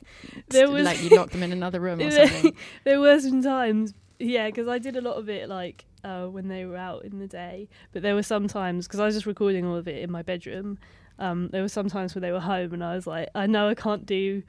there 0.49 0.71
was 0.71 0.85
like 0.85 1.03
you 1.03 1.11
locked 1.11 1.33
them 1.33 1.43
in 1.43 1.51
another 1.51 1.81
room 1.81 2.01
or 2.01 2.11
something. 2.13 2.57
there 2.85 3.01
were 3.01 3.19
some 3.19 3.43
times, 3.43 3.95
yeah, 4.21 4.47
because 4.47 4.69
I 4.69 4.79
did 4.79 4.97
a 4.97 5.01
lot 5.01 5.17
of 5.17 5.29
it 5.29 5.49
like 5.49 5.85
uh, 6.05 6.27
when 6.27 6.47
they 6.47 6.65
were 6.67 6.77
out 6.77 7.05
in 7.05 7.19
the 7.19 7.27
day. 7.27 7.69
But 7.93 8.03
there 8.03 8.15
were 8.15 8.23
some 8.23 8.47
times 8.47 8.87
because 8.87 9.01
I 9.01 9.07
was 9.07 9.15
just 9.17 9.27
recording 9.27 9.67
all 9.67 9.77
of 9.77 9.89
it 9.89 10.03
in 10.03 10.11
my 10.11 10.23
bedroom. 10.23 10.79
Um, 11.19 11.49
there 11.49 11.63
were 11.63 11.69
some 11.69 11.89
times 11.89 12.15
when 12.15 12.23
they 12.23 12.33
were 12.33 12.41
home 12.41 12.73
and 12.73 12.83
I 12.83 12.95
was 12.95 13.07
like, 13.07 13.29
I 13.35 13.47
know 13.47 13.69
I 13.69 13.75
can't 13.75 14.07
do 14.07 14.43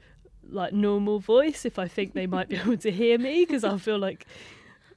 like 0.50 0.72
normal 0.72 1.18
voice 1.18 1.64
if 1.64 1.78
I 1.78 1.88
think 1.88 2.14
they 2.14 2.26
might 2.26 2.48
be 2.48 2.56
able 2.56 2.76
to 2.78 2.90
hear 2.90 3.18
me 3.18 3.44
because 3.44 3.64
I'll 3.64 3.78
feel 3.78 3.98
like 3.98 4.26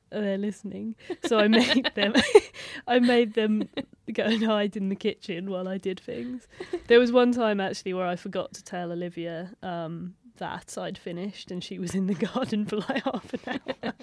they're 0.09 0.37
listening. 0.37 0.95
So 1.25 1.39
I 1.39 1.47
made 1.47 1.91
them 1.95 2.13
I 2.87 2.99
made 2.99 3.33
them 3.33 3.69
go 4.11 4.23
and 4.23 4.43
hide 4.43 4.77
in 4.77 4.89
the 4.89 4.95
kitchen 4.95 5.49
while 5.49 5.67
I 5.67 5.77
did 5.77 5.99
things. 5.99 6.47
There 6.87 6.99
was 6.99 7.11
one 7.11 7.31
time 7.31 7.59
actually 7.59 7.93
where 7.93 8.07
I 8.07 8.15
forgot 8.15 8.53
to 8.53 8.63
tell 8.63 8.91
Olivia 8.91 9.51
um, 9.61 10.15
that 10.37 10.77
I'd 10.77 10.97
finished 10.97 11.51
and 11.51 11.63
she 11.63 11.79
was 11.79 11.93
in 11.95 12.07
the 12.07 12.13
garden 12.33 12.65
for 12.65 12.77
like 12.77 13.03
half 13.03 13.33
an 13.33 13.59
hour. 13.83 13.93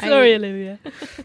Sorry, 0.00 0.32
I, 0.32 0.36
Olivia. 0.36 0.78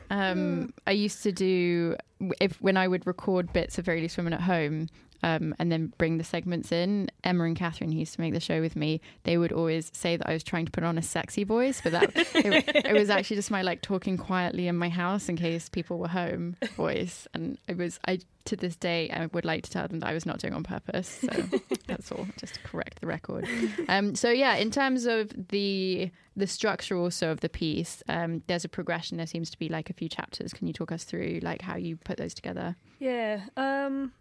Um, 0.10 0.74
I 0.86 0.92
used 0.92 1.24
to 1.24 1.32
do 1.32 1.96
if 2.40 2.62
when 2.62 2.78
I 2.78 2.88
would 2.88 3.06
record 3.06 3.52
bits 3.54 3.78
of 3.78 3.86
Very 3.86 4.02
Loose 4.02 4.18
Women 4.18 4.34
at 4.34 4.42
home, 4.42 4.88
um, 5.26 5.56
and 5.58 5.72
then 5.72 5.92
bring 5.98 6.20
the 6.20 6.24
segments 6.24 6.72
in. 6.72 7.10
Emma 7.24 7.46
and 7.46 7.56
Catherine, 7.56 7.92
who 7.92 7.98
used 7.98 8.14
to 8.14 8.22
make 8.22 8.34
the 8.34 8.40
show 8.40 8.62
with 8.62 8.76
me, 8.76 9.02
they 9.24 9.40
would 9.40 9.52
always 9.52 9.90
say 9.92 10.16
that 10.18 10.30
I 10.30 10.34
was 10.34 10.44
trying 10.44 10.66
to 10.66 10.72
put 10.72 10.84
on 10.84 11.00
a 11.00 11.02
sexy 11.02 11.44
voice, 11.44 11.82
but 11.82 11.94
that 11.94 12.12
it, 12.16 12.86
it, 12.86 12.94
was 12.94 13.10
actually 13.10 13.38
just 13.38 13.50
my 13.50 13.64
like 13.64 13.82
talking 13.82 14.18
quietly 14.18 14.68
in 14.68 14.76
my 14.78 14.88
house 14.88 15.28
in 15.28 15.36
case 15.36 15.68
people 15.68 15.98
were 15.98 16.10
home 16.10 16.56
voice. 16.76 17.28
And 17.34 17.58
it 17.68 17.76
was 17.76 18.00
I 18.08 18.20
to 18.46 18.56
this 18.56 18.76
day 18.76 19.10
I 19.10 19.26
would 19.26 19.46
like 19.46 19.64
to 19.64 19.72
tell 19.72 19.88
them 19.88 20.00
that 20.02 20.08
I 20.08 20.14
was 20.14 20.28
not 20.28 20.38
doing 20.38 20.54
on 20.54 20.64
purpose. 20.64 21.08
So 21.22 21.44
that's 21.88 22.12
all, 22.12 22.28
just 22.38 22.54
to 22.54 22.60
correct 22.60 23.02
the 23.02 23.08
record. 23.08 23.48
Um, 23.90 24.14
so 24.14 24.30
yeah, 24.30 24.54
in 24.58 24.70
terms 24.70 25.08
of 25.08 25.32
the 25.50 26.12
the 26.36 26.46
structure 26.46 26.98
also 26.98 27.32
of 27.32 27.40
the 27.40 27.50
piece, 27.50 28.04
um, 28.08 28.44
there's 28.46 28.64
a 28.64 28.70
progression. 28.70 29.18
There 29.18 29.26
seems 29.26 29.50
to 29.50 29.58
be 29.58 29.70
like 29.70 29.90
a 29.90 29.94
few 29.94 30.08
chapters. 30.08 30.54
Can 30.54 30.68
you 30.68 30.74
talk 30.74 30.92
us 30.92 31.04
through 31.04 31.40
like 31.42 31.64
how 31.64 31.78
you 31.78 31.98
put 31.98 32.18
those 32.18 32.36
together? 32.36 32.76
Yeah. 33.00 33.42
Um, 33.58 34.12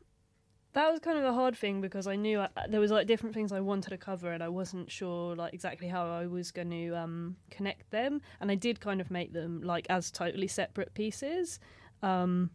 that 0.74 0.90
was 0.90 1.00
kind 1.00 1.18
of 1.18 1.24
a 1.24 1.32
hard 1.32 1.56
thing 1.56 1.80
because 1.80 2.06
I 2.06 2.16
knew 2.16 2.40
I, 2.40 2.48
there 2.68 2.80
was 2.80 2.90
like 2.90 3.06
different 3.06 3.34
things 3.34 3.52
I 3.52 3.60
wanted 3.60 3.90
to 3.90 3.96
cover 3.96 4.32
and 4.32 4.42
I 4.42 4.48
wasn't 4.48 4.90
sure 4.90 5.34
like 5.36 5.54
exactly 5.54 5.88
how 5.88 6.06
I 6.10 6.26
was 6.26 6.50
going 6.50 6.70
to 6.70 6.90
um, 6.96 7.36
connect 7.50 7.90
them. 7.90 8.20
And 8.40 8.50
I 8.50 8.56
did 8.56 8.80
kind 8.80 9.00
of 9.00 9.10
make 9.10 9.32
them 9.32 9.62
like 9.62 9.86
as 9.88 10.10
totally 10.10 10.48
separate 10.48 10.92
pieces. 10.94 11.60
Um, 12.02 12.50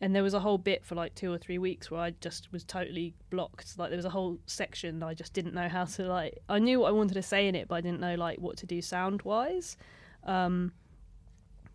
and 0.00 0.14
there 0.14 0.22
was 0.22 0.34
a 0.34 0.40
whole 0.40 0.58
bit 0.58 0.84
for 0.84 0.94
like 0.94 1.14
two 1.14 1.32
or 1.32 1.38
three 1.38 1.58
weeks 1.58 1.90
where 1.90 2.00
I 2.00 2.10
just 2.20 2.52
was 2.52 2.64
totally 2.64 3.14
blocked. 3.30 3.76
Like 3.76 3.90
there 3.90 3.98
was 3.98 4.04
a 4.04 4.10
whole 4.10 4.38
section 4.46 5.02
I 5.02 5.14
just 5.14 5.32
didn't 5.32 5.54
know 5.54 5.68
how 5.68 5.84
to 5.84 6.04
like 6.04 6.38
I 6.48 6.60
knew 6.60 6.80
what 6.80 6.88
I 6.88 6.92
wanted 6.92 7.14
to 7.14 7.22
say 7.22 7.48
in 7.48 7.54
it 7.54 7.68
but 7.68 7.76
I 7.76 7.80
didn't 7.80 8.00
know 8.00 8.14
like 8.14 8.38
what 8.38 8.56
to 8.58 8.66
do 8.66 8.80
sound 8.82 9.22
wise 9.22 9.76
um, 10.24 10.72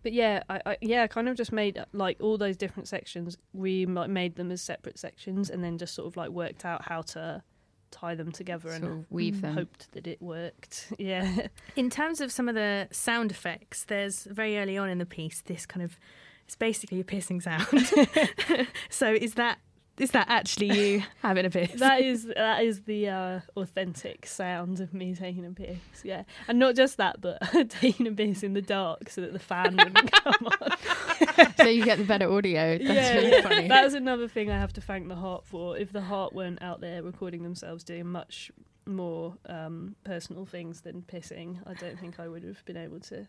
but 0.04 0.14
yeah, 0.14 0.44
I, 0.50 0.62
I 0.66 0.78
yeah, 0.82 1.04
I 1.04 1.08
kind 1.08 1.28
of 1.30 1.36
just 1.36 1.52
made 1.52 1.84
like 1.94 2.18
all 2.22 2.38
those 2.38 2.58
different 2.58 2.88
sections. 2.88 3.38
We 3.54 3.86
like 3.86 4.10
made 4.10 4.36
them 4.36 4.52
as 4.52 4.62
separate 4.62 4.98
sections, 5.00 5.50
and 5.50 5.64
then 5.64 5.78
just 5.78 5.94
sort 5.96 6.08
of 6.08 6.18
like 6.18 6.30
worked 6.30 6.66
out 6.66 6.84
how 6.86 7.02
to 7.02 7.44
tie 7.92 8.14
them 8.16 8.32
together 8.32 8.70
Sort 8.70 8.84
and 8.84 8.92
of 9.00 9.06
weave 9.12 9.42
them. 9.42 9.56
hoped 9.56 9.92
that 9.94 10.06
it 10.08 10.22
worked. 10.22 10.92
Yeah. 11.00 11.48
In 11.76 11.90
terms 11.90 12.22
of 12.22 12.32
some 12.32 12.48
of 12.48 12.56
the 12.56 12.88
sound 12.92 13.32
effects, 13.32 13.84
there's 13.86 14.24
very 14.26 14.58
early 14.60 14.78
on 14.78 14.90
in 14.90 14.98
the 15.00 15.06
piece 15.06 15.42
this 15.42 15.66
kind 15.66 15.84
of 15.84 15.98
it's 16.46 16.56
basically 16.56 17.00
a 17.00 17.04
piercing 17.04 17.42
sound. 17.42 17.68
so 18.90 19.14
is 19.14 19.36
that 19.36 19.60
is 20.00 20.12
that 20.12 20.28
actually 20.30 20.80
you 20.80 21.04
having 21.22 21.46
a 21.46 21.50
piss? 21.50 21.80
that 21.80 22.02
is 22.02 22.26
that 22.36 22.64
is 22.64 22.82
the 22.82 23.10
uh, 23.10 23.40
authentic 23.56 24.26
sound 24.26 24.80
of 24.80 24.94
me 24.94 25.14
taking 25.14 25.46
a 25.46 25.52
piss. 25.52 25.78
Yeah, 26.04 26.24
and 26.48 26.60
not 26.60 26.76
just 26.76 26.98
that, 26.98 27.22
but 27.22 27.42
taking 27.70 28.08
a 28.08 28.12
piss 28.12 28.44
in 28.44 28.54
the 28.54 28.62
dark 28.62 29.10
so 29.10 29.22
that 29.22 29.34
the 29.34 29.40
fan 29.40 29.76
wouldn't 29.78 30.12
come 30.24 30.48
on. 30.48 31.54
so 31.58 31.66
you 31.66 31.84
get 31.84 31.98
the 31.98 32.06
better 32.06 32.32
audio. 32.32 32.78
That's 32.78 32.90
yeah, 32.90 33.14
really 33.16 33.32
yeah. 33.32 33.42
funny. 33.42 33.68
That's 33.68 33.94
another 33.94 34.28
thing 34.28 34.50
I 34.50 34.58
have 34.58 34.74
to 34.74 34.82
thank 34.82 35.08
the 35.08 35.16
heart 35.16 35.46
for. 35.46 35.78
If 35.78 35.92
the 35.92 36.02
heart 36.02 36.34
weren't 36.34 36.62
out 36.62 36.82
there 36.82 37.04
recording 37.04 37.44
themselves 37.44 37.84
doing 37.84 38.08
much 38.08 38.52
more 38.86 39.36
um, 39.48 39.96
personal 40.04 40.46
things 40.46 40.82
than 40.82 41.02
pissing, 41.04 41.58
I 41.66 41.74
don't 41.74 42.00
think 42.00 42.20
I 42.20 42.28
would 42.28 42.44
have 42.44 42.64
been 42.66 42.78
able 42.78 43.00
to 43.02 43.28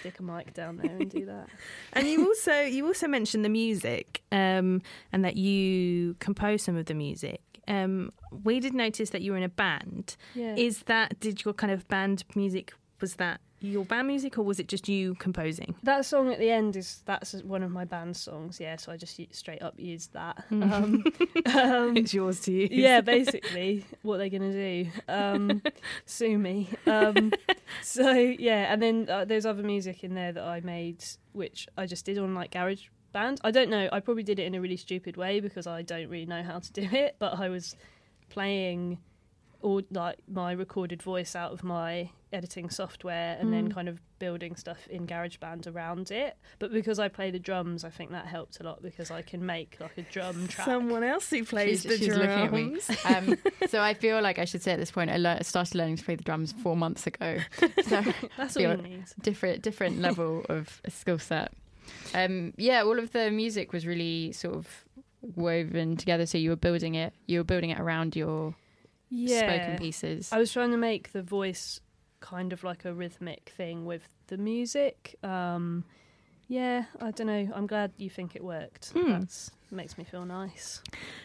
stick 0.00 0.18
a 0.18 0.22
mic 0.22 0.54
down 0.54 0.76
there 0.78 0.90
and 0.96 1.10
do 1.10 1.24
that. 1.32 1.48
and 1.92 2.06
you 2.06 2.26
also 2.26 2.60
you 2.62 2.86
also 2.86 3.06
mentioned 3.08 3.44
the 3.44 3.48
music 3.48 4.22
um, 4.32 4.82
and 5.12 5.24
that 5.24 5.36
you 5.36 6.14
compose 6.18 6.62
some 6.62 6.76
of 6.76 6.86
the 6.86 6.94
music. 6.94 7.40
Um, 7.68 8.12
we 8.44 8.58
did 8.60 8.74
notice 8.74 9.10
that 9.10 9.22
you 9.22 9.32
were 9.32 9.38
in 9.38 9.44
a 9.44 9.48
band. 9.48 10.16
Yeah. 10.34 10.54
Is 10.56 10.80
that 10.84 11.20
did 11.20 11.44
your 11.44 11.54
kind 11.54 11.72
of 11.72 11.86
band 11.88 12.24
music 12.34 12.72
was 13.00 13.14
that 13.16 13.40
your 13.62 13.84
band 13.84 14.08
music 14.08 14.38
or 14.38 14.42
was 14.42 14.58
it 14.58 14.68
just 14.68 14.88
you 14.88 15.14
composing? 15.16 15.74
That 15.82 16.04
song 16.04 16.32
at 16.32 16.38
the 16.38 16.50
end 16.50 16.76
is 16.76 17.02
that's 17.04 17.34
one 17.42 17.62
of 17.62 17.70
my 17.70 17.84
band 17.84 18.16
songs. 18.16 18.58
Yeah, 18.60 18.76
so 18.76 18.92
I 18.92 18.96
just 18.96 19.20
straight 19.32 19.62
up 19.62 19.74
used 19.78 20.12
that. 20.14 20.44
Um, 20.72 21.04
um, 21.54 21.96
it's 21.96 22.14
yours 22.14 22.40
to 22.40 22.52
use. 22.52 22.70
yeah, 22.70 23.00
basically, 23.00 23.84
what 24.02 24.18
they're 24.18 24.28
gonna 24.30 24.52
do? 24.52 24.86
Um, 25.08 25.60
sue 26.06 26.38
me. 26.38 26.68
Um, 26.86 27.32
so 27.82 28.12
yeah, 28.12 28.72
and 28.72 28.80
then 28.80 29.06
uh, 29.10 29.24
there's 29.24 29.44
other 29.44 29.62
music 29.62 30.02
in 30.04 30.14
there 30.14 30.32
that 30.32 30.44
I 30.44 30.60
made, 30.60 31.04
which 31.32 31.68
I 31.76 31.86
just 31.86 32.04
did 32.06 32.18
on 32.18 32.34
like 32.34 32.52
Garage 32.52 32.86
Band. 33.12 33.40
I 33.44 33.50
don't 33.50 33.68
know. 33.70 33.88
I 33.92 34.00
probably 34.00 34.22
did 34.22 34.38
it 34.38 34.44
in 34.44 34.54
a 34.54 34.60
really 34.60 34.76
stupid 34.76 35.16
way 35.16 35.40
because 35.40 35.66
I 35.66 35.82
don't 35.82 36.08
really 36.08 36.26
know 36.26 36.42
how 36.42 36.58
to 36.60 36.72
do 36.72 36.82
it. 36.90 37.16
But 37.18 37.38
I 37.38 37.48
was 37.48 37.76
playing 38.30 38.98
all 39.62 39.82
like 39.90 40.18
my 40.28 40.52
recorded 40.52 41.02
voice 41.02 41.34
out 41.36 41.52
of 41.52 41.62
my 41.64 42.10
editing 42.32 42.70
software 42.70 43.36
and 43.38 43.52
then 43.52 43.68
Mm. 43.68 43.74
kind 43.74 43.88
of 43.88 44.00
building 44.18 44.56
stuff 44.56 44.86
in 44.88 45.06
GarageBand 45.06 45.66
around 45.72 46.10
it. 46.10 46.36
But 46.58 46.72
because 46.72 46.98
I 46.98 47.08
play 47.08 47.30
the 47.30 47.38
drums, 47.38 47.84
I 47.84 47.90
think 47.90 48.10
that 48.12 48.26
helped 48.26 48.58
a 48.60 48.62
lot 48.62 48.82
because 48.82 49.10
I 49.10 49.20
can 49.22 49.44
make 49.44 49.76
like 49.80 49.98
a 49.98 50.02
drum 50.02 50.48
track. 50.48 50.64
Someone 50.66 51.02
else 51.04 51.28
who 51.30 51.44
plays 51.44 51.82
She's- 51.82 51.98
the 51.98 51.98
she's 51.98 52.14
drums. 52.14 52.88
looking 52.90 53.14
at 53.14 53.24
me. 53.24 53.32
Um, 53.32 53.38
so 53.68 53.80
I 53.82 53.94
feel 53.94 54.20
like 54.22 54.38
I 54.38 54.44
should 54.46 54.62
say 54.62 54.72
at 54.72 54.78
this 54.78 54.90
point, 54.90 55.10
I 55.10 55.18
learned, 55.18 55.44
started 55.44 55.74
learning 55.74 55.96
to 55.96 56.04
play 56.04 56.14
the 56.16 56.24
drums 56.24 56.52
four 56.62 56.76
months 56.76 57.06
ago. 57.06 57.38
So 57.84 58.02
That's 58.38 58.56
all 58.56 58.62
feel- 58.62 58.76
you 58.76 58.82
need. 58.82 59.04
different 59.22 59.62
different 59.62 60.00
level 60.00 60.44
of 60.48 60.80
skill 60.88 61.18
set. 61.18 61.52
Um, 62.14 62.54
yeah, 62.56 62.82
all 62.82 62.98
of 62.98 63.12
the 63.12 63.30
music 63.30 63.72
was 63.72 63.86
really 63.86 64.32
sort 64.32 64.54
of 64.54 64.66
woven 65.20 65.96
together. 65.96 66.26
So 66.26 66.38
you 66.38 66.50
were 66.50 66.56
building 66.56 66.94
it, 66.94 67.12
you 67.26 67.38
were 67.40 67.44
building 67.44 67.70
it 67.70 67.78
around 67.80 68.16
your 68.16 68.54
spoken 69.26 69.76
pieces. 69.78 70.30
I 70.32 70.38
was 70.38 70.52
trying 70.52 70.70
to 70.70 70.76
make 70.76 71.12
the 71.12 71.22
voice 71.22 71.80
kind 72.20 72.52
of 72.52 72.64
like 72.64 72.84
a 72.84 72.94
rhythmic 72.94 73.52
thing 73.56 73.84
with 73.84 74.08
the 74.28 74.38
music. 74.38 75.16
Um, 75.22 75.84
yeah, 76.48 76.84
I 77.00 77.10
don't 77.10 77.26
know. 77.26 77.48
I'm 77.54 77.66
glad 77.66 77.92
you 77.96 78.10
think 78.10 78.36
it 78.36 78.44
worked. 78.44 78.90
Hmm. 78.90 79.12
That's 79.12 79.50
makes 79.70 79.96
me 79.96 80.04
feel 80.04 80.24
nice. 80.24 80.82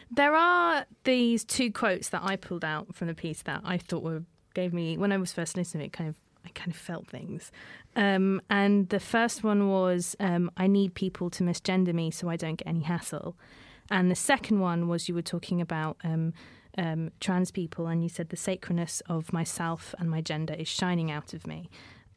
There 0.10 0.34
are 0.34 0.86
these 1.04 1.44
two 1.44 1.72
quotes 1.72 2.10
that 2.10 2.22
I 2.24 2.38
pulled 2.38 2.64
out 2.64 2.96
from 2.96 3.08
the 3.08 3.14
piece 3.14 3.42
that 3.42 3.62
I 3.64 3.78
thought 3.78 4.04
were 4.04 4.24
gave 4.54 4.74
me 4.74 4.98
when 4.98 5.12
I 5.12 5.18
was 5.18 5.34
first 5.34 5.58
listening. 5.58 5.86
It 5.86 5.94
kind 5.94 6.10
of 6.10 6.16
I 6.46 6.50
kind 6.56 6.72
of 6.72 6.78
felt 6.78 7.08
things. 7.08 7.52
Um, 7.96 8.42
and 8.50 8.88
the 8.88 9.02
first 9.02 9.44
one 9.44 9.68
was 9.68 10.16
um, 10.20 10.50
I 10.56 10.68
need 10.68 10.94
people 10.94 11.30
to 11.32 11.44
misgender 11.44 11.94
me 11.94 12.10
so 12.10 12.30
I 12.30 12.38
don't 12.38 12.56
get 12.56 12.68
any 12.68 12.82
hassle. 12.82 13.36
And 13.92 14.10
the 14.10 14.16
second 14.16 14.60
one 14.60 14.88
was 14.88 15.10
you 15.10 15.16
were 15.16 15.22
talking 15.22 15.60
about 15.60 15.98
um, 16.04 16.34
um, 16.78 17.12
trans 17.20 17.52
people, 17.52 17.88
and 17.88 18.04
you 18.04 18.10
said 18.10 18.30
the 18.30 18.36
sacredness 18.38 19.02
of 19.08 19.34
myself 19.34 19.94
and 20.00 20.10
my 20.10 20.22
gender 20.22 20.54
is 20.54 20.68
shining 20.68 21.10
out 21.12 21.34
of 21.34 21.46
me. 21.48 21.70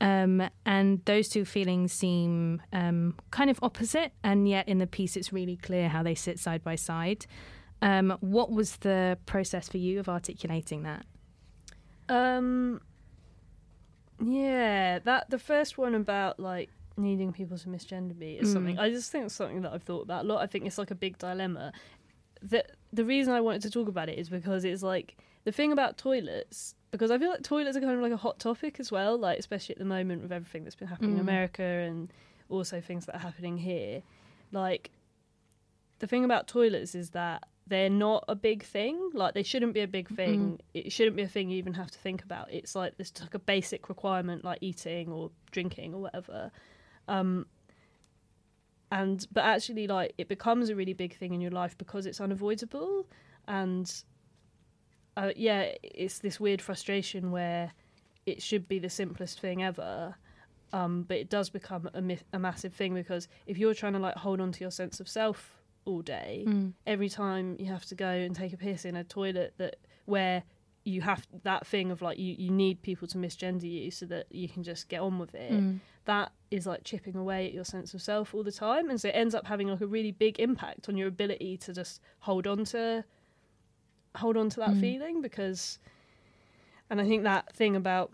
Um, 0.03 0.49
and 0.65 1.05
those 1.05 1.29
two 1.29 1.45
feelings 1.45 1.93
seem 1.93 2.63
um, 2.73 3.17
kind 3.31 3.51
of 3.51 3.59
opposite, 3.63 4.13
and 4.25 4.49
yet 4.49 4.67
in 4.69 4.79
the 4.79 4.87
piece 4.87 5.17
it's 5.17 5.33
really 5.33 5.57
clear 5.57 5.89
how 5.91 6.03
they 6.03 6.15
sit 6.15 6.39
side 6.39 6.63
by 6.65 6.75
side. 6.77 7.27
Um, 7.83 8.17
what 8.21 8.51
was 8.51 8.77
the 8.77 9.19
process 9.27 9.69
for 9.69 9.79
you 9.79 10.01
of 10.01 10.09
articulating 10.09 10.83
that? 10.85 11.05
Um, 12.09 12.81
yeah, 14.23 14.99
that 15.01 15.31
the 15.31 15.39
first 15.39 15.79
one 15.79 15.95
about 15.95 16.39
like 16.39 16.71
needing 16.97 17.33
people 17.33 17.57
to 17.57 17.69
misgender 17.69 18.17
me 18.17 18.35
is 18.39 18.49
Mm. 18.51 18.53
something 18.53 18.79
I 18.79 18.91
just 18.91 19.11
think 19.11 19.27
it's 19.27 19.35
something 19.35 19.63
that 19.63 19.73
I've 19.73 19.83
thought 19.83 20.03
about 20.03 20.25
a 20.25 20.29
lot. 20.29 20.43
I 20.43 20.47
think 20.47 20.67
it's 20.67 20.77
like 20.77 20.91
a 20.91 20.95
big 20.95 21.17
dilemma. 21.19 21.73
The 22.43 22.65
the 22.93 23.05
reason 23.05 23.33
I 23.33 23.41
wanted 23.41 23.63
to 23.63 23.71
talk 23.71 23.89
about 23.89 24.09
it 24.09 24.19
is 24.19 24.29
because 24.29 24.65
it's 24.65 24.83
like 24.83 25.17
the 25.45 25.53
thing 25.53 25.73
about 25.73 25.97
toilets 25.99 26.75
because 26.91 27.11
I 27.11 27.19
feel 27.19 27.31
like 27.31 27.43
toilets 27.43 27.77
are 27.77 27.81
kind 27.81 27.95
of 27.95 28.01
like 28.03 28.13
a 28.13 28.17
hot 28.17 28.39
topic 28.41 28.81
as 28.81 28.91
well, 28.91 29.17
like 29.17 29.39
especially 29.39 29.75
at 29.77 29.79
the 29.79 29.85
moment 29.85 30.23
with 30.23 30.33
everything 30.33 30.65
that's 30.65 30.75
been 30.75 30.89
happening 30.89 31.13
in 31.13 31.19
Mm. 31.19 31.21
America 31.21 31.63
and 31.63 32.13
also 32.49 32.81
things 32.81 33.07
that 33.07 33.15
are 33.15 33.21
happening 33.21 33.57
here. 33.59 34.03
Like 34.51 34.91
the 36.01 36.07
thing 36.09 36.25
about 36.25 36.49
toilets 36.49 36.95
is 36.97 37.11
that 37.11 37.45
they're 37.69 37.89
not 37.89 38.25
a 38.27 38.35
big 38.35 38.65
thing. 38.65 39.11
Like 39.15 39.35
they 39.35 39.45
shouldn't 39.45 39.73
be 39.75 39.81
a 39.83 39.87
big 39.87 40.09
thing. 40.09 40.59
It 40.75 40.91
shouldn't 40.91 41.15
be 41.15 41.23
a 41.23 41.29
thing 41.29 41.49
you 41.51 41.59
even 41.59 41.75
have 41.75 41.93
to 41.93 41.99
think 41.99 42.25
about. 42.25 42.53
It's 42.53 42.75
like 42.75 42.95
it's 42.99 43.21
like 43.21 43.35
a 43.35 43.39
basic 43.39 43.89
requirement, 43.89 44.45
like 44.45 44.59
eating 44.61 45.13
or 45.13 45.31
drinking 45.53 45.95
or 45.95 46.01
whatever. 46.01 46.51
Um, 47.07 47.47
and 48.91 49.27
but 49.33 49.45
actually, 49.45 49.87
like 49.87 50.15
it 50.19 50.29
becomes 50.29 50.69
a 50.69 50.75
really 50.75 50.93
big 50.95 51.17
thing 51.17 51.33
in 51.35 51.41
your 51.41 51.51
life 51.51 51.77
because 51.79 52.07
it's 52.07 52.21
unavoidable. 52.21 53.07
And 53.47 53.93
uh, 55.17 55.31
yeah, 55.37 55.73
it's 55.83 56.19
this 56.19 56.41
weird 56.41 56.61
frustration 56.63 57.31
where 57.31 57.73
it 58.27 58.43
should 58.43 58.69
be 58.69 58.79
the 58.79 58.91
simplest 58.91 59.41
thing 59.41 59.63
ever. 59.63 60.15
Um, 60.73 61.03
but 61.03 61.17
it 61.17 61.29
does 61.29 61.51
become 61.51 61.91
a, 61.95 62.01
mi- 62.01 62.19
a 62.33 62.39
massive 62.39 62.73
thing 62.73 62.95
because 62.95 63.27
if 63.47 63.59
you're 63.59 63.75
trying 63.75 63.95
to 63.95 63.99
like 63.99 64.15
hold 64.15 64.41
on 64.41 64.53
to 64.53 64.61
your 64.61 64.71
sense 64.71 65.01
of 65.01 65.09
self 65.09 65.57
all 65.85 66.01
day, 66.01 66.45
every 66.87 67.09
time 67.09 67.57
you 67.59 67.67
have 67.67 67.85
to 67.87 67.95
go 67.97 68.09
and 68.09 68.37
take 68.37 68.53
a 68.53 68.57
piss 68.57 68.85
in 68.85 68.95
a 68.95 69.03
toilet 69.03 69.55
that 69.59 69.77
where 70.05 70.45
you 70.85 71.01
have 71.01 71.27
that 71.43 71.67
thing 71.67 71.91
of 71.91 72.03
like 72.03 72.19
you, 72.19 72.35
you 72.39 72.51
need 72.51 72.83
people 72.83 73.09
to 73.09 73.19
misgender 73.19 73.71
you 73.71 73.91
so 73.91 74.07
that 74.07 74.27
you 74.31 74.49
can 74.49 74.63
just 74.63 74.89
get 74.89 75.01
on 75.01 75.19
with 75.19 75.35
it 75.35 75.53
that 76.05 76.33
is 76.51 76.67
like 76.67 76.83
chipping 76.85 77.17
away 77.17 77.47
at 77.47 77.53
your 77.53 77.65
sense 77.65 77.95
of 77.95 78.03
self 78.03 78.35
all 78.35 78.43
the 78.43 78.53
time 78.53 78.91
and 78.91 79.01
so 79.01 79.09
it 79.09 79.13
ends 79.13 79.35
up 79.35 79.47
having 79.47 79.69
like 79.69 79.81
a 79.81 79.87
really 79.87 80.11
big 80.11 80.39
impact 80.41 80.89
on 80.89 80.97
your 80.97 81.09
ability 81.09 81.57
to 81.57 81.73
just 81.73 82.01
hold 82.21 82.47
on 82.47 82.65
to 82.65 83.05
hold 84.17 84.37
on 84.37 84.49
to 84.49 84.57
that 84.59 84.71
mm. 84.71 84.81
feeling 84.81 85.23
because 85.23 85.79
and 86.89 87.01
i 87.01 87.05
think 87.05 87.23
that 87.23 87.53
thing 87.55 87.77
about 87.77 88.13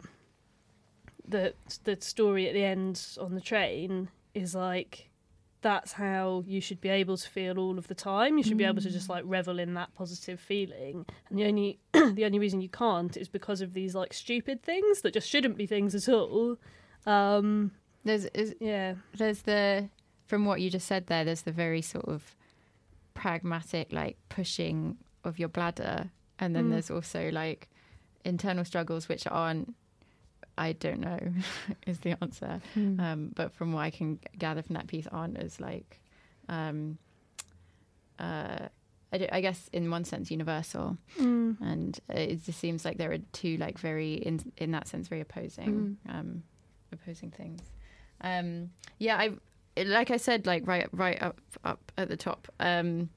the 1.26 1.54
the 1.84 1.96
story 2.00 2.46
at 2.46 2.54
the 2.54 2.64
end 2.64 3.00
on 3.20 3.34
the 3.34 3.40
train 3.40 4.08
is 4.34 4.54
like 4.54 5.08
that's 5.62 5.92
how 5.92 6.44
you 6.46 6.60
should 6.60 6.80
be 6.80 6.88
able 6.88 7.16
to 7.16 7.28
feel 7.28 7.58
all 7.58 7.76
of 7.76 7.88
the 7.88 7.94
time. 7.94 8.38
You 8.38 8.44
should 8.44 8.56
be 8.56 8.62
able 8.62 8.82
to 8.82 8.90
just 8.90 9.08
like 9.08 9.24
mm. 9.24 9.30
revel 9.30 9.58
in 9.58 9.74
that 9.74 9.92
positive 9.96 10.38
feeling. 10.38 11.04
And 11.28 11.38
the 11.38 11.44
only 11.44 11.80
the 11.92 12.24
only 12.24 12.38
reason 12.38 12.60
you 12.60 12.68
can't 12.68 13.16
is 13.16 13.28
because 13.28 13.60
of 13.60 13.74
these 13.74 13.92
like 13.92 14.12
stupid 14.12 14.62
things 14.62 15.00
that 15.00 15.12
just 15.12 15.28
shouldn't 15.28 15.56
be 15.56 15.66
things 15.66 15.94
at 15.94 16.08
all. 16.08 16.56
Um 17.06 17.70
There's 18.04 18.24
is, 18.26 18.54
yeah. 18.60 18.94
there's 19.16 19.42
the 19.42 19.88
from 20.26 20.44
what 20.44 20.60
you 20.60 20.70
just 20.70 20.86
said 20.86 21.06
there. 21.06 21.24
There's 21.24 21.42
the 21.42 21.52
very 21.52 21.82
sort 21.82 22.06
of 22.06 22.34
pragmatic 23.14 23.92
like 23.92 24.16
pushing 24.28 24.96
of 25.24 25.38
your 25.38 25.48
bladder, 25.48 26.10
and 26.38 26.54
then 26.54 26.66
Mm. 26.66 26.70
there's 26.70 26.90
also 26.90 27.30
like 27.30 27.68
internal 28.24 28.64
struggles 28.64 29.08
which 29.08 29.26
aren't. 29.26 29.74
I 30.58 30.72
don't 30.72 31.00
know 31.00 31.18
is 31.86 32.00
the 32.00 32.16
answer, 32.22 32.60
um, 32.76 33.32
but 33.34 33.52
from 33.52 33.72
what 33.72 33.82
I 33.82 33.90
can 33.90 34.18
gather 34.38 34.62
from 34.62 34.74
that 34.74 34.86
piece, 34.86 35.06
aren't 35.12 35.36
as 35.36 35.60
like, 35.60 36.00
um, 36.48 36.96
uh, 38.18 38.68
I, 39.12 39.18
don't- 39.18 39.32
I 39.32 39.40
guess 39.42 39.68
in 39.72 39.90
one 39.90 40.04
sense 40.04 40.30
universal, 40.30 40.96
Mm. 41.18 41.60
and 41.60 42.00
it 42.08 42.42
just 42.44 42.58
seems 42.58 42.84
like 42.84 42.96
there 42.98 43.12
are 43.12 43.18
two 43.32 43.56
like 43.58 43.78
very 43.78 44.14
in 44.14 44.40
in 44.56 44.70
that 44.72 44.88
sense 44.88 45.08
very 45.08 45.20
opposing 45.20 45.98
um 46.08 46.42
opposing 46.92 47.30
things. 47.30 47.60
Um 48.20 48.70
yeah 48.98 49.16
i 49.16 49.30
like 49.84 50.10
i 50.10 50.16
said 50.16 50.46
like 50.46 50.66
right 50.66 50.88
right 50.92 51.20
up 51.22 51.40
up 51.64 51.92
at 51.98 52.08
the 52.08 52.16
top 52.16 52.48
um 52.60 53.10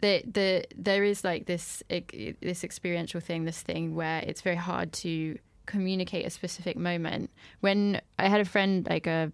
the 0.00 0.22
the 0.30 0.64
there 0.76 1.04
is 1.04 1.24
like 1.24 1.46
this 1.46 1.82
this 1.88 2.62
experiential 2.64 3.20
thing 3.20 3.44
this 3.44 3.62
thing 3.62 3.94
where 3.94 4.20
it's 4.20 4.42
very 4.42 4.56
hard 4.56 4.92
to 4.92 5.38
communicate 5.66 6.26
a 6.26 6.30
specific 6.30 6.76
moment. 6.76 7.30
When 7.60 8.00
I 8.18 8.28
had 8.28 8.40
a 8.40 8.44
friend 8.44 8.86
like 8.88 9.06
a 9.06 9.32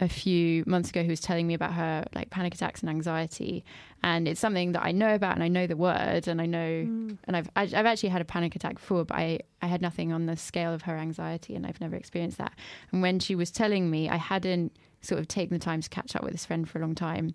a 0.00 0.08
few 0.08 0.62
months 0.66 0.90
ago 0.90 1.02
who 1.02 1.08
was 1.08 1.20
telling 1.20 1.46
me 1.46 1.54
about 1.54 1.72
her 1.72 2.04
like 2.14 2.30
panic 2.30 2.54
attacks 2.54 2.80
and 2.80 2.90
anxiety, 2.90 3.64
and 4.02 4.28
it's 4.28 4.40
something 4.40 4.72
that 4.72 4.84
I 4.84 4.92
know 4.92 5.14
about 5.14 5.34
and 5.34 5.42
I 5.42 5.48
know 5.48 5.66
the 5.66 5.76
word 5.76 6.28
and 6.28 6.40
I 6.40 6.46
know 6.46 6.84
mm. 6.84 7.18
and 7.24 7.36
I've 7.36 7.48
I've 7.56 7.74
actually 7.74 8.10
had 8.10 8.20
a 8.20 8.26
panic 8.26 8.54
attack 8.56 8.74
before, 8.74 9.04
but 9.04 9.16
I 9.16 9.40
I 9.62 9.66
had 9.66 9.80
nothing 9.80 10.12
on 10.12 10.26
the 10.26 10.36
scale 10.36 10.72
of 10.72 10.82
her 10.82 10.96
anxiety 10.96 11.54
and 11.54 11.66
I've 11.66 11.80
never 11.80 11.96
experienced 11.96 12.38
that. 12.38 12.52
And 12.92 13.02
when 13.02 13.18
she 13.18 13.34
was 13.34 13.50
telling 13.50 13.90
me, 13.90 14.08
I 14.08 14.16
hadn't 14.16 14.76
sort 15.00 15.20
of 15.20 15.28
taken 15.28 15.56
the 15.56 15.64
time 15.64 15.80
to 15.80 15.88
catch 15.88 16.16
up 16.16 16.22
with 16.22 16.32
this 16.32 16.44
friend 16.44 16.68
for 16.68 16.78
a 16.78 16.80
long 16.80 16.94
time. 16.94 17.34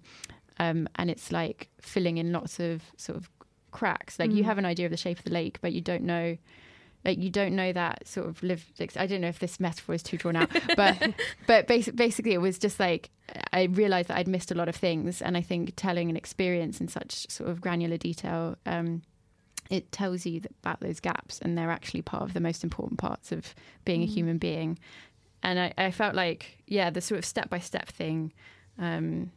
Um, 0.59 0.87
and 0.95 1.09
it's 1.09 1.31
like 1.31 1.69
filling 1.81 2.17
in 2.17 2.31
lots 2.31 2.59
of 2.59 2.83
sort 2.97 3.17
of 3.17 3.29
cracks. 3.71 4.19
Like 4.19 4.29
mm. 4.29 4.35
you 4.35 4.43
have 4.43 4.57
an 4.57 4.65
idea 4.65 4.85
of 4.85 4.91
the 4.91 4.97
shape 4.97 5.17
of 5.17 5.23
the 5.25 5.31
lake, 5.31 5.59
but 5.61 5.73
you 5.73 5.81
don't 5.81 6.03
know 6.03 6.37
like 7.05 7.17
you 7.17 7.29
don't 7.29 7.55
know 7.55 7.71
that 7.73 8.07
sort 8.07 8.27
of 8.27 8.41
live 8.43 8.65
i 8.97 9.05
don't 9.05 9.21
know 9.21 9.27
if 9.27 9.39
this 9.39 9.59
metaphor 9.59 9.95
is 9.95 10.03
too 10.03 10.17
drawn 10.17 10.35
out 10.35 10.49
but 10.75 11.13
but 11.47 11.67
basic, 11.67 11.95
basically 11.95 12.33
it 12.33 12.39
was 12.39 12.57
just 12.57 12.79
like 12.79 13.09
i 13.51 13.63
realized 13.63 14.09
that 14.09 14.17
i'd 14.17 14.27
missed 14.27 14.51
a 14.51 14.55
lot 14.55 14.69
of 14.69 14.75
things 14.75 15.21
and 15.21 15.37
i 15.37 15.41
think 15.41 15.73
telling 15.75 16.09
an 16.09 16.17
experience 16.17 16.79
in 16.79 16.87
such 16.87 17.29
sort 17.29 17.49
of 17.49 17.61
granular 17.61 17.97
detail 17.97 18.55
um, 18.65 19.01
it 19.69 19.91
tells 19.91 20.25
you 20.25 20.41
about 20.61 20.81
those 20.81 20.99
gaps 20.99 21.39
and 21.39 21.57
they're 21.57 21.71
actually 21.71 22.01
part 22.01 22.23
of 22.23 22.33
the 22.33 22.39
most 22.39 22.63
important 22.63 22.99
parts 22.99 23.31
of 23.31 23.55
being 23.85 24.01
mm. 24.01 24.03
a 24.03 24.07
human 24.07 24.37
being 24.37 24.77
and 25.41 25.59
I, 25.59 25.73
I, 25.77 25.91
felt 25.91 26.15
like 26.15 26.57
yeah 26.67 26.89
the 26.89 27.01
sort 27.01 27.19
of 27.19 27.25
step-by-step 27.25 27.89
thing 27.89 28.33
um, 28.77 29.31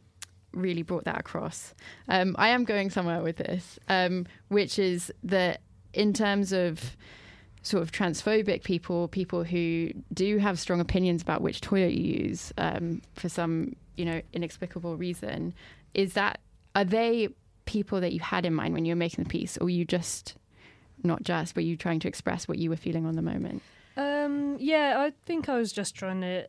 really 0.53 0.81
brought 0.81 1.05
that 1.05 1.19
across. 1.19 1.73
Um, 2.07 2.35
I 2.37 2.49
am 2.49 2.63
going 2.63 2.89
somewhere 2.89 3.21
with 3.21 3.37
this, 3.37 3.79
um, 3.87 4.25
which 4.49 4.79
is 4.79 5.11
that 5.23 5.61
in 5.93 6.13
terms 6.13 6.51
of 6.51 6.95
sort 7.67 7.83
of 7.83 7.91
transphobic 7.91 8.63
people, 8.63 9.07
people 9.07 9.43
who 9.43 9.91
do 10.13 10.37
have 10.37 10.59
strong 10.59 10.79
opinions 10.79 11.21
about 11.21 11.41
which 11.41 11.61
toilet 11.61 11.93
you 11.93 12.25
use 12.27 12.53
um, 12.57 13.01
for 13.13 13.29
some 13.29 13.75
you 13.95 14.05
know 14.05 14.21
inexplicable 14.33 14.95
reason, 14.95 15.53
is 15.93 16.13
that 16.13 16.39
are 16.75 16.85
they 16.85 17.29
people 17.65 17.99
that 18.01 18.13
you 18.13 18.19
had 18.19 18.45
in 18.45 18.53
mind 18.53 18.73
when 18.73 18.85
you 18.85 18.91
were 18.91 18.99
making 18.99 19.23
the 19.23 19.29
piece, 19.29 19.57
or 19.57 19.69
you 19.69 19.85
just 19.85 20.35
not 21.03 21.23
just, 21.23 21.53
but 21.53 21.63
you 21.63 21.75
trying 21.77 21.99
to 21.99 22.07
express 22.07 22.47
what 22.47 22.57
you 22.57 22.69
were 22.69 22.77
feeling 22.77 23.05
on 23.05 23.15
the 23.15 23.21
moment? 23.21 23.61
Um, 23.95 24.57
yeah, 24.59 24.95
I 24.97 25.11
think 25.25 25.49
I 25.49 25.57
was 25.57 25.71
just 25.71 25.95
trying 25.95 26.21
to 26.21 26.47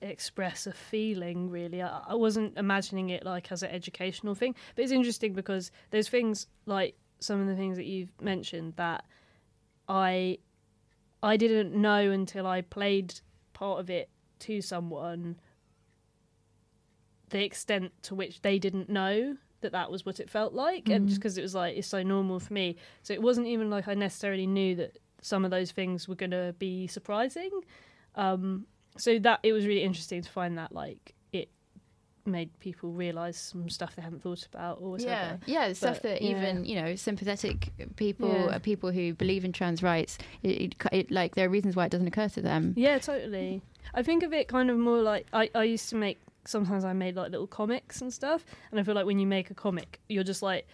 express 0.00 0.66
a 0.66 0.72
feeling 0.72 1.50
really. 1.50 1.82
I, 1.82 2.00
I, 2.08 2.14
wasn't 2.14 2.58
imagining 2.58 3.10
it 3.10 3.24
like 3.24 3.50
as 3.50 3.62
an 3.62 3.70
educational 3.70 4.34
thing. 4.34 4.54
But 4.74 4.82
it's 4.82 4.92
interesting 4.92 5.32
because 5.32 5.70
there's 5.90 6.08
things 6.08 6.46
like 6.66 6.94
some 7.20 7.40
of 7.40 7.46
the 7.46 7.56
things 7.56 7.76
that 7.76 7.86
you've 7.86 8.12
mentioned 8.20 8.74
that 8.76 9.04
i 9.88 10.38
i 11.22 11.36
didn't 11.36 11.74
know 11.74 12.10
until 12.10 12.46
i 12.46 12.60
played 12.60 13.20
part 13.52 13.80
of 13.80 13.90
it 13.90 14.10
to 14.38 14.60
someone 14.60 15.36
the 17.30 17.42
extent 17.42 17.92
to 18.02 18.14
which 18.14 18.42
they 18.42 18.58
didn't 18.58 18.88
know 18.88 19.36
that 19.60 19.72
that 19.72 19.90
was 19.90 20.04
what 20.04 20.20
it 20.20 20.28
felt 20.28 20.52
like 20.52 20.84
mm. 20.84 20.94
and 20.94 21.08
just 21.08 21.20
because 21.20 21.34
mm. 21.34 21.38
it 21.38 21.42
was 21.42 21.54
like 21.54 21.76
it's 21.76 21.88
so 21.88 22.02
normal 22.02 22.38
for 22.38 22.52
me 22.52 22.76
so 23.02 23.12
it 23.12 23.22
wasn't 23.22 23.46
even 23.46 23.70
like 23.70 23.88
i 23.88 23.94
necessarily 23.94 24.46
knew 24.46 24.74
that 24.74 24.98
some 25.20 25.44
of 25.44 25.50
those 25.50 25.72
things 25.72 26.06
were 26.06 26.14
going 26.14 26.30
to 26.30 26.54
be 26.58 26.86
surprising 26.86 27.50
um, 28.14 28.66
so 28.96 29.18
that 29.18 29.40
it 29.42 29.52
was 29.52 29.66
really 29.66 29.82
interesting 29.82 30.20
to 30.22 30.30
find 30.30 30.58
that 30.58 30.70
like 30.70 31.14
made 32.26 32.58
people 32.60 32.90
realize 32.90 33.36
some 33.36 33.68
stuff 33.68 33.96
they 33.96 34.02
haven't 34.02 34.22
thought 34.22 34.46
about 34.46 34.78
or 34.80 34.92
whatever. 34.92 35.10
Yeah, 35.10 35.36
yeah, 35.46 35.68
but, 35.68 35.76
stuff 35.76 36.02
that 36.02 36.22
yeah. 36.22 36.30
even 36.30 36.64
you 36.64 36.80
know 36.80 36.96
sympathetic 36.96 37.72
people, 37.96 38.28
yeah. 38.28 38.56
Uh, 38.56 38.58
people 38.58 38.90
who 38.90 39.14
believe 39.14 39.44
in 39.44 39.52
trans 39.52 39.82
rights, 39.82 40.18
it, 40.42 40.48
it, 40.48 40.74
it, 40.92 41.10
like 41.10 41.34
there 41.34 41.46
are 41.46 41.50
reasons 41.50 41.76
why 41.76 41.86
it 41.86 41.90
doesn't 41.90 42.06
occur 42.06 42.28
to 42.28 42.42
them. 42.42 42.74
Yeah, 42.76 42.98
totally. 42.98 43.62
I 43.94 44.02
think 44.02 44.22
of 44.22 44.32
it 44.32 44.48
kind 44.48 44.70
of 44.70 44.78
more 44.78 45.02
like 45.02 45.26
I, 45.32 45.50
I 45.54 45.64
used 45.64 45.88
to 45.90 45.96
make. 45.96 46.20
Sometimes 46.46 46.84
I 46.84 46.92
made 46.92 47.16
like 47.16 47.30
little 47.30 47.46
comics 47.46 48.02
and 48.02 48.12
stuff, 48.12 48.44
and 48.70 48.78
I 48.78 48.82
feel 48.82 48.94
like 48.94 49.06
when 49.06 49.18
you 49.18 49.26
make 49.26 49.50
a 49.50 49.54
comic, 49.54 50.00
you're 50.08 50.24
just 50.24 50.42
like 50.42 50.66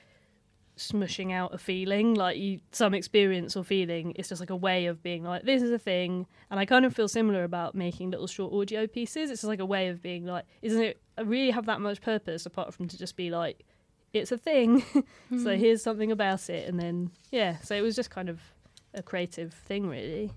smushing 0.80 1.32
out 1.32 1.54
a 1.54 1.58
feeling, 1.58 2.14
like 2.14 2.38
you 2.38 2.60
some 2.72 2.94
experience 2.94 3.56
or 3.56 3.64
feeling. 3.64 4.12
It's 4.16 4.28
just 4.28 4.40
like 4.40 4.50
a 4.50 4.56
way 4.56 4.86
of 4.86 5.02
being 5.02 5.24
like, 5.24 5.42
this 5.42 5.62
is 5.62 5.70
a 5.70 5.78
thing. 5.78 6.26
And 6.50 6.58
I 6.58 6.64
kind 6.64 6.84
of 6.84 6.94
feel 6.94 7.08
similar 7.08 7.44
about 7.44 7.74
making 7.74 8.10
little 8.10 8.26
short 8.26 8.52
audio 8.52 8.86
pieces. 8.86 9.30
It's 9.30 9.42
just 9.42 9.48
like 9.48 9.60
a 9.60 9.66
way 9.66 9.88
of 9.88 10.02
being 10.02 10.26
like, 10.26 10.44
isn't 10.62 10.80
it 10.80 11.00
I 11.20 11.22
really 11.22 11.50
have 11.50 11.66
that 11.66 11.82
much 11.82 12.00
purpose 12.00 12.46
apart 12.46 12.72
from 12.72 12.88
to 12.88 12.96
just 12.96 13.14
be 13.14 13.30
like, 13.30 13.66
it's 14.14 14.32
a 14.32 14.38
thing. 14.38 14.80
mm 14.80 15.04
so 15.42 15.54
hmm. 15.54 15.60
here's 15.60 15.82
something 15.82 16.10
about 16.10 16.48
it. 16.48 16.66
And 16.66 16.80
then, 16.80 17.10
yeah, 17.30 17.58
so 17.58 17.74
it 17.74 17.82
was 17.82 17.94
just 17.94 18.10
kind 18.10 18.30
of 18.30 18.40
a 18.94 19.02
creative 19.02 19.52
thing, 19.52 19.86
really. 19.86 20.32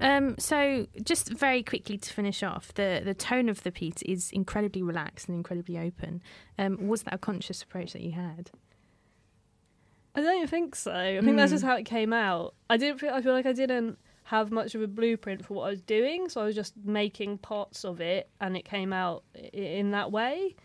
Um, 0.00 0.36
so, 0.38 0.86
just 1.02 1.32
very 1.32 1.62
quickly 1.62 1.96
to 1.98 2.12
finish 2.12 2.42
off, 2.42 2.74
the, 2.74 3.02
the 3.04 3.14
tone 3.14 3.48
of 3.48 3.62
the 3.62 3.70
piece 3.70 4.02
is 4.02 4.30
incredibly 4.32 4.82
relaxed 4.82 5.28
and 5.28 5.36
incredibly 5.36 5.78
open. 5.78 6.22
Um, 6.58 6.88
was 6.88 7.04
that 7.04 7.14
a 7.14 7.18
conscious 7.18 7.62
approach 7.62 7.92
that 7.92 8.02
you 8.02 8.12
had? 8.12 8.50
I 10.18 10.22
don't 10.22 10.50
think 10.50 10.74
so. 10.74 10.92
I 10.92 11.20
think 11.20 11.36
that's 11.36 11.52
just 11.52 11.62
hmm. 11.62 11.70
how 11.70 11.76
it 11.76 11.84
came 11.84 12.12
out. 12.12 12.54
I 12.68 12.76
didn't. 12.76 12.98
Feel, 12.98 13.14
I 13.14 13.22
feel 13.22 13.32
like 13.32 13.46
I 13.46 13.52
didn't 13.52 13.98
have 14.24 14.50
much 14.50 14.74
of 14.74 14.82
a 14.82 14.88
blueprint 14.88 15.44
for 15.44 15.54
what 15.54 15.66
I 15.66 15.70
was 15.70 15.80
doing, 15.80 16.28
so 16.28 16.40
I 16.40 16.44
was 16.44 16.56
just 16.56 16.74
making 16.84 17.38
parts 17.38 17.84
of 17.84 18.00
it, 18.00 18.28
and 18.40 18.56
it 18.56 18.64
came 18.64 18.92
out 18.92 19.22
in 19.52 19.92
that 19.92 20.10
way. 20.10 20.56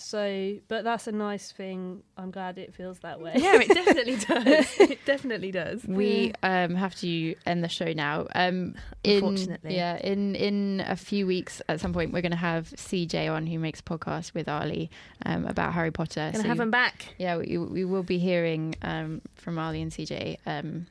So, 0.00 0.54
but 0.68 0.84
that's 0.84 1.08
a 1.08 1.12
nice 1.12 1.50
thing. 1.50 2.04
I'm 2.16 2.30
glad 2.30 2.56
it 2.56 2.72
feels 2.72 3.00
that 3.00 3.20
way. 3.20 3.32
Yeah, 3.34 3.60
it 3.60 3.68
definitely 3.68 4.16
does. 4.28 4.78
it 4.78 5.04
definitely 5.04 5.50
does. 5.50 5.84
We 5.84 6.32
um, 6.44 6.76
have 6.76 6.94
to 7.00 7.34
end 7.44 7.64
the 7.64 7.68
show 7.68 7.92
now. 7.92 8.28
Um, 8.32 8.76
in, 9.02 9.24
Unfortunately, 9.24 9.74
yeah. 9.74 9.96
In 9.96 10.36
in 10.36 10.84
a 10.86 10.94
few 10.94 11.26
weeks, 11.26 11.60
at 11.68 11.80
some 11.80 11.92
point, 11.92 12.12
we're 12.12 12.22
going 12.22 12.30
to 12.30 12.36
have 12.36 12.68
CJ 12.70 13.28
on, 13.28 13.48
who 13.48 13.58
makes 13.58 13.80
a 13.80 13.82
podcast 13.82 14.34
with 14.34 14.48
Ali 14.48 14.88
um, 15.26 15.44
about 15.46 15.74
Harry 15.74 15.90
Potter. 15.90 16.20
Going 16.20 16.32
to 16.34 16.40
so 16.42 16.48
have 16.48 16.60
him 16.60 16.70
back. 16.70 17.16
Yeah, 17.18 17.38
we, 17.38 17.58
we 17.58 17.84
will 17.84 18.04
be 18.04 18.18
hearing 18.18 18.76
um, 18.82 19.20
from 19.34 19.58
Ali 19.58 19.82
and 19.82 19.90
CJ. 19.90 20.36
Um, 20.46 20.86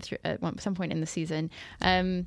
through, 0.00 0.18
at 0.24 0.40
some 0.60 0.74
point 0.74 0.92
in 0.92 1.00
the 1.00 1.06
season. 1.06 1.50
Um, 1.80 2.26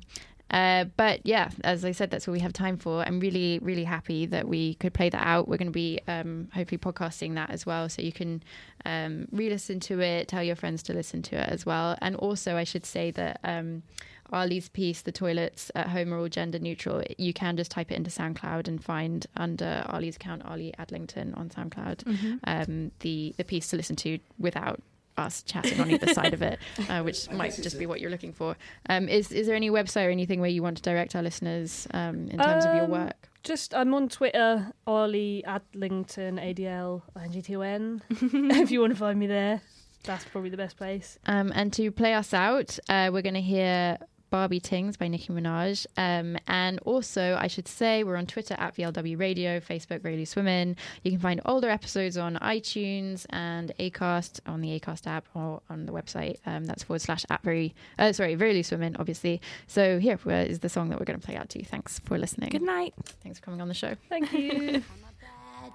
uh, 0.52 0.84
but 0.96 1.20
yeah, 1.24 1.50
as 1.64 1.84
I 1.84 1.92
said, 1.92 2.10
that's 2.10 2.28
all 2.28 2.32
we 2.32 2.40
have 2.40 2.52
time 2.52 2.76
for. 2.76 3.02
I'm 3.02 3.20
really, 3.20 3.58
really 3.62 3.84
happy 3.84 4.26
that 4.26 4.46
we 4.46 4.74
could 4.74 4.92
play 4.92 5.08
that 5.08 5.26
out. 5.26 5.48
We're 5.48 5.56
going 5.56 5.66
to 5.68 5.72
be 5.72 6.00
um, 6.06 6.48
hopefully 6.52 6.78
podcasting 6.78 7.34
that 7.36 7.50
as 7.50 7.64
well, 7.64 7.88
so 7.88 8.02
you 8.02 8.12
can 8.12 8.42
um, 8.84 9.28
re-listen 9.32 9.80
to 9.80 10.00
it, 10.00 10.28
tell 10.28 10.42
your 10.42 10.56
friends 10.56 10.82
to 10.84 10.92
listen 10.92 11.22
to 11.22 11.36
it 11.36 11.48
as 11.48 11.64
well. 11.64 11.96
And 12.02 12.16
also, 12.16 12.56
I 12.56 12.64
should 12.64 12.84
say 12.84 13.10
that 13.12 13.40
um, 13.44 13.82
Ali's 14.30 14.68
piece, 14.68 15.00
"The 15.00 15.12
Toilets 15.12 15.70
at 15.74 15.88
Home 15.88 16.12
Are 16.12 16.18
All 16.18 16.28
Gender 16.28 16.58
Neutral," 16.58 17.02
you 17.16 17.32
can 17.32 17.56
just 17.56 17.70
type 17.70 17.90
it 17.90 17.94
into 17.94 18.10
SoundCloud 18.10 18.68
and 18.68 18.82
find 18.82 19.26
under 19.36 19.84
Ali's 19.88 20.16
account, 20.16 20.44
Ali 20.44 20.74
Adlington 20.78 21.36
on 21.36 21.48
SoundCloud, 21.48 22.04
mm-hmm. 22.04 22.36
Um, 22.44 22.92
the 23.00 23.34
the 23.38 23.44
piece 23.44 23.68
to 23.68 23.76
listen 23.76 23.96
to 23.96 24.18
without 24.38 24.82
us 25.16 25.42
chatting 25.42 25.80
on 25.80 25.90
either 25.90 26.12
side 26.12 26.34
of 26.34 26.42
it, 26.42 26.58
uh, 26.88 27.02
which 27.02 27.30
might 27.30 27.54
just 27.54 27.78
be 27.78 27.86
what 27.86 28.00
you're 28.00 28.10
looking 28.10 28.32
for. 28.32 28.56
Um, 28.88 29.08
is 29.08 29.32
is 29.32 29.46
there 29.46 29.56
any 29.56 29.70
website 29.70 30.06
or 30.06 30.10
anything 30.10 30.40
where 30.40 30.50
you 30.50 30.62
want 30.62 30.76
to 30.78 30.82
direct 30.82 31.14
our 31.14 31.22
listeners 31.22 31.86
um, 31.92 32.28
in 32.28 32.38
terms 32.38 32.64
um, 32.64 32.70
of 32.70 32.76
your 32.76 32.84
um, 32.84 32.90
work? 32.90 33.28
Just 33.42 33.74
I'm 33.74 33.92
on 33.94 34.08
Twitter, 34.08 34.72
Ali 34.86 35.42
Adlington, 35.46 36.40
A 36.40 36.52
D 36.52 36.66
L 36.66 37.02
I 37.16 37.24
N 37.24 37.32
G 37.32 37.42
T 37.42 37.56
O 37.56 37.60
N. 37.60 38.02
if 38.10 38.70
you 38.70 38.80
want 38.80 38.92
to 38.92 38.98
find 38.98 39.18
me 39.18 39.26
there, 39.26 39.60
that's 40.04 40.24
probably 40.24 40.50
the 40.50 40.56
best 40.56 40.76
place. 40.76 41.18
Um, 41.26 41.52
and 41.54 41.72
to 41.74 41.90
play 41.90 42.14
us 42.14 42.32
out, 42.32 42.78
uh, 42.88 43.10
we're 43.12 43.22
going 43.22 43.34
to 43.34 43.40
hear 43.40 43.98
Barbie 44.32 44.60
Tingz 44.60 44.98
by 44.98 45.08
Nicki 45.08 45.30
Minaj. 45.30 45.86
Um, 45.98 46.38
and 46.48 46.78
also, 46.86 47.36
I 47.38 47.48
should 47.48 47.68
say, 47.68 48.02
we're 48.02 48.16
on 48.16 48.26
Twitter 48.26 48.56
at 48.58 48.74
VLW 48.74 49.18
Radio, 49.20 49.60
Facebook, 49.60 50.00
Very 50.00 50.16
Loose 50.16 50.34
Women. 50.34 50.74
You 51.02 51.10
can 51.10 51.20
find 51.20 51.42
older 51.44 51.68
episodes 51.68 52.16
on 52.16 52.36
iTunes 52.36 53.26
and 53.28 53.72
Acast 53.78 54.40
on 54.46 54.62
the 54.62 54.80
Acast 54.80 55.06
app 55.06 55.28
or 55.34 55.60
on 55.68 55.84
the 55.84 55.92
website. 55.92 56.38
Um, 56.46 56.64
that's 56.64 56.82
forward 56.82 57.02
slash 57.02 57.26
at 57.28 57.42
very, 57.42 57.74
uh, 57.98 58.12
sorry, 58.12 58.34
Very 58.34 58.54
Loose 58.54 58.70
Women, 58.70 58.96
obviously. 58.98 59.38
So 59.66 59.98
here 59.98 60.18
is 60.26 60.60
the 60.60 60.70
song 60.70 60.88
that 60.88 60.98
we're 60.98 61.04
going 61.04 61.20
to 61.20 61.24
play 61.24 61.36
out 61.36 61.50
to 61.50 61.58
you. 61.58 61.66
Thanks 61.66 61.98
for 61.98 62.16
listening. 62.16 62.48
Good 62.48 62.62
night. 62.62 62.94
Thanks 63.22 63.38
for 63.38 63.44
coming 63.44 63.60
on 63.60 63.68
the 63.68 63.74
show. 63.74 63.94
Thank 64.08 64.32
you. 64.32 64.82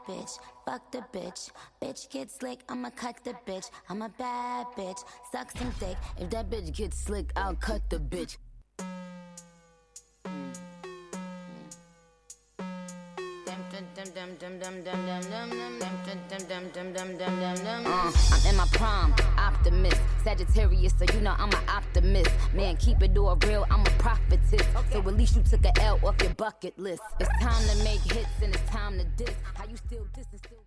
bitch. 0.08 0.40
Fuck 0.66 0.92
the 0.92 1.04
bitch. 1.14 1.52
Bitch 1.82 2.10
get 2.10 2.32
slick, 2.32 2.60
I'ma 2.70 2.90
cut 2.90 3.24
the 3.24 3.36
bitch. 3.46 3.70
I'm 3.90 4.02
a 4.02 4.10
bad 4.10 4.68
bitch. 4.78 5.04
Suck 5.32 5.52
some 5.52 5.74
dick. 5.80 5.98
If 6.18 6.30
that 6.32 6.50
bitch 6.50 6.74
gets 6.74 6.98
slick, 6.98 7.32
I'll 7.36 7.56
cut 7.56 7.90
the 7.90 8.00
bitch. 8.00 8.38
Uh. 17.86 18.12
I'm 18.34 18.50
in 18.50 18.56
my 18.56 18.66
prime, 18.72 19.14
optimist, 19.38 20.02
Sagittarius, 20.24 20.94
so 20.98 21.06
you 21.14 21.22
know 21.22 21.36
I'm 21.38 21.50
an 21.50 21.70
optimist. 21.70 22.32
Man, 22.54 22.78
keep 22.78 23.04
it 23.04 23.16
all 23.18 23.36
real, 23.46 23.66
I'm 23.70 23.82
a 23.82 23.90
prophetess. 24.00 24.66
So 24.92 25.00
at 25.00 25.06
least 25.06 25.36
you 25.36 25.44
took 25.44 25.64
a 25.66 25.80
L 25.82 26.00
off 26.04 26.16
your 26.22 26.34
bucket 26.34 26.78
list. 26.80 27.04
It's 27.20 27.30
time 27.40 27.64
to 27.70 27.84
make 27.84 28.02
hits 28.02 28.30
and 28.42 28.56
it's 28.56 28.70
time 28.70 28.98
to 28.98 29.06
diss. 29.24 29.36
How 29.54 29.66
you 29.66 29.78
still 29.78 30.08
diss 30.16 30.26
and 30.32 30.40
still 30.40 30.58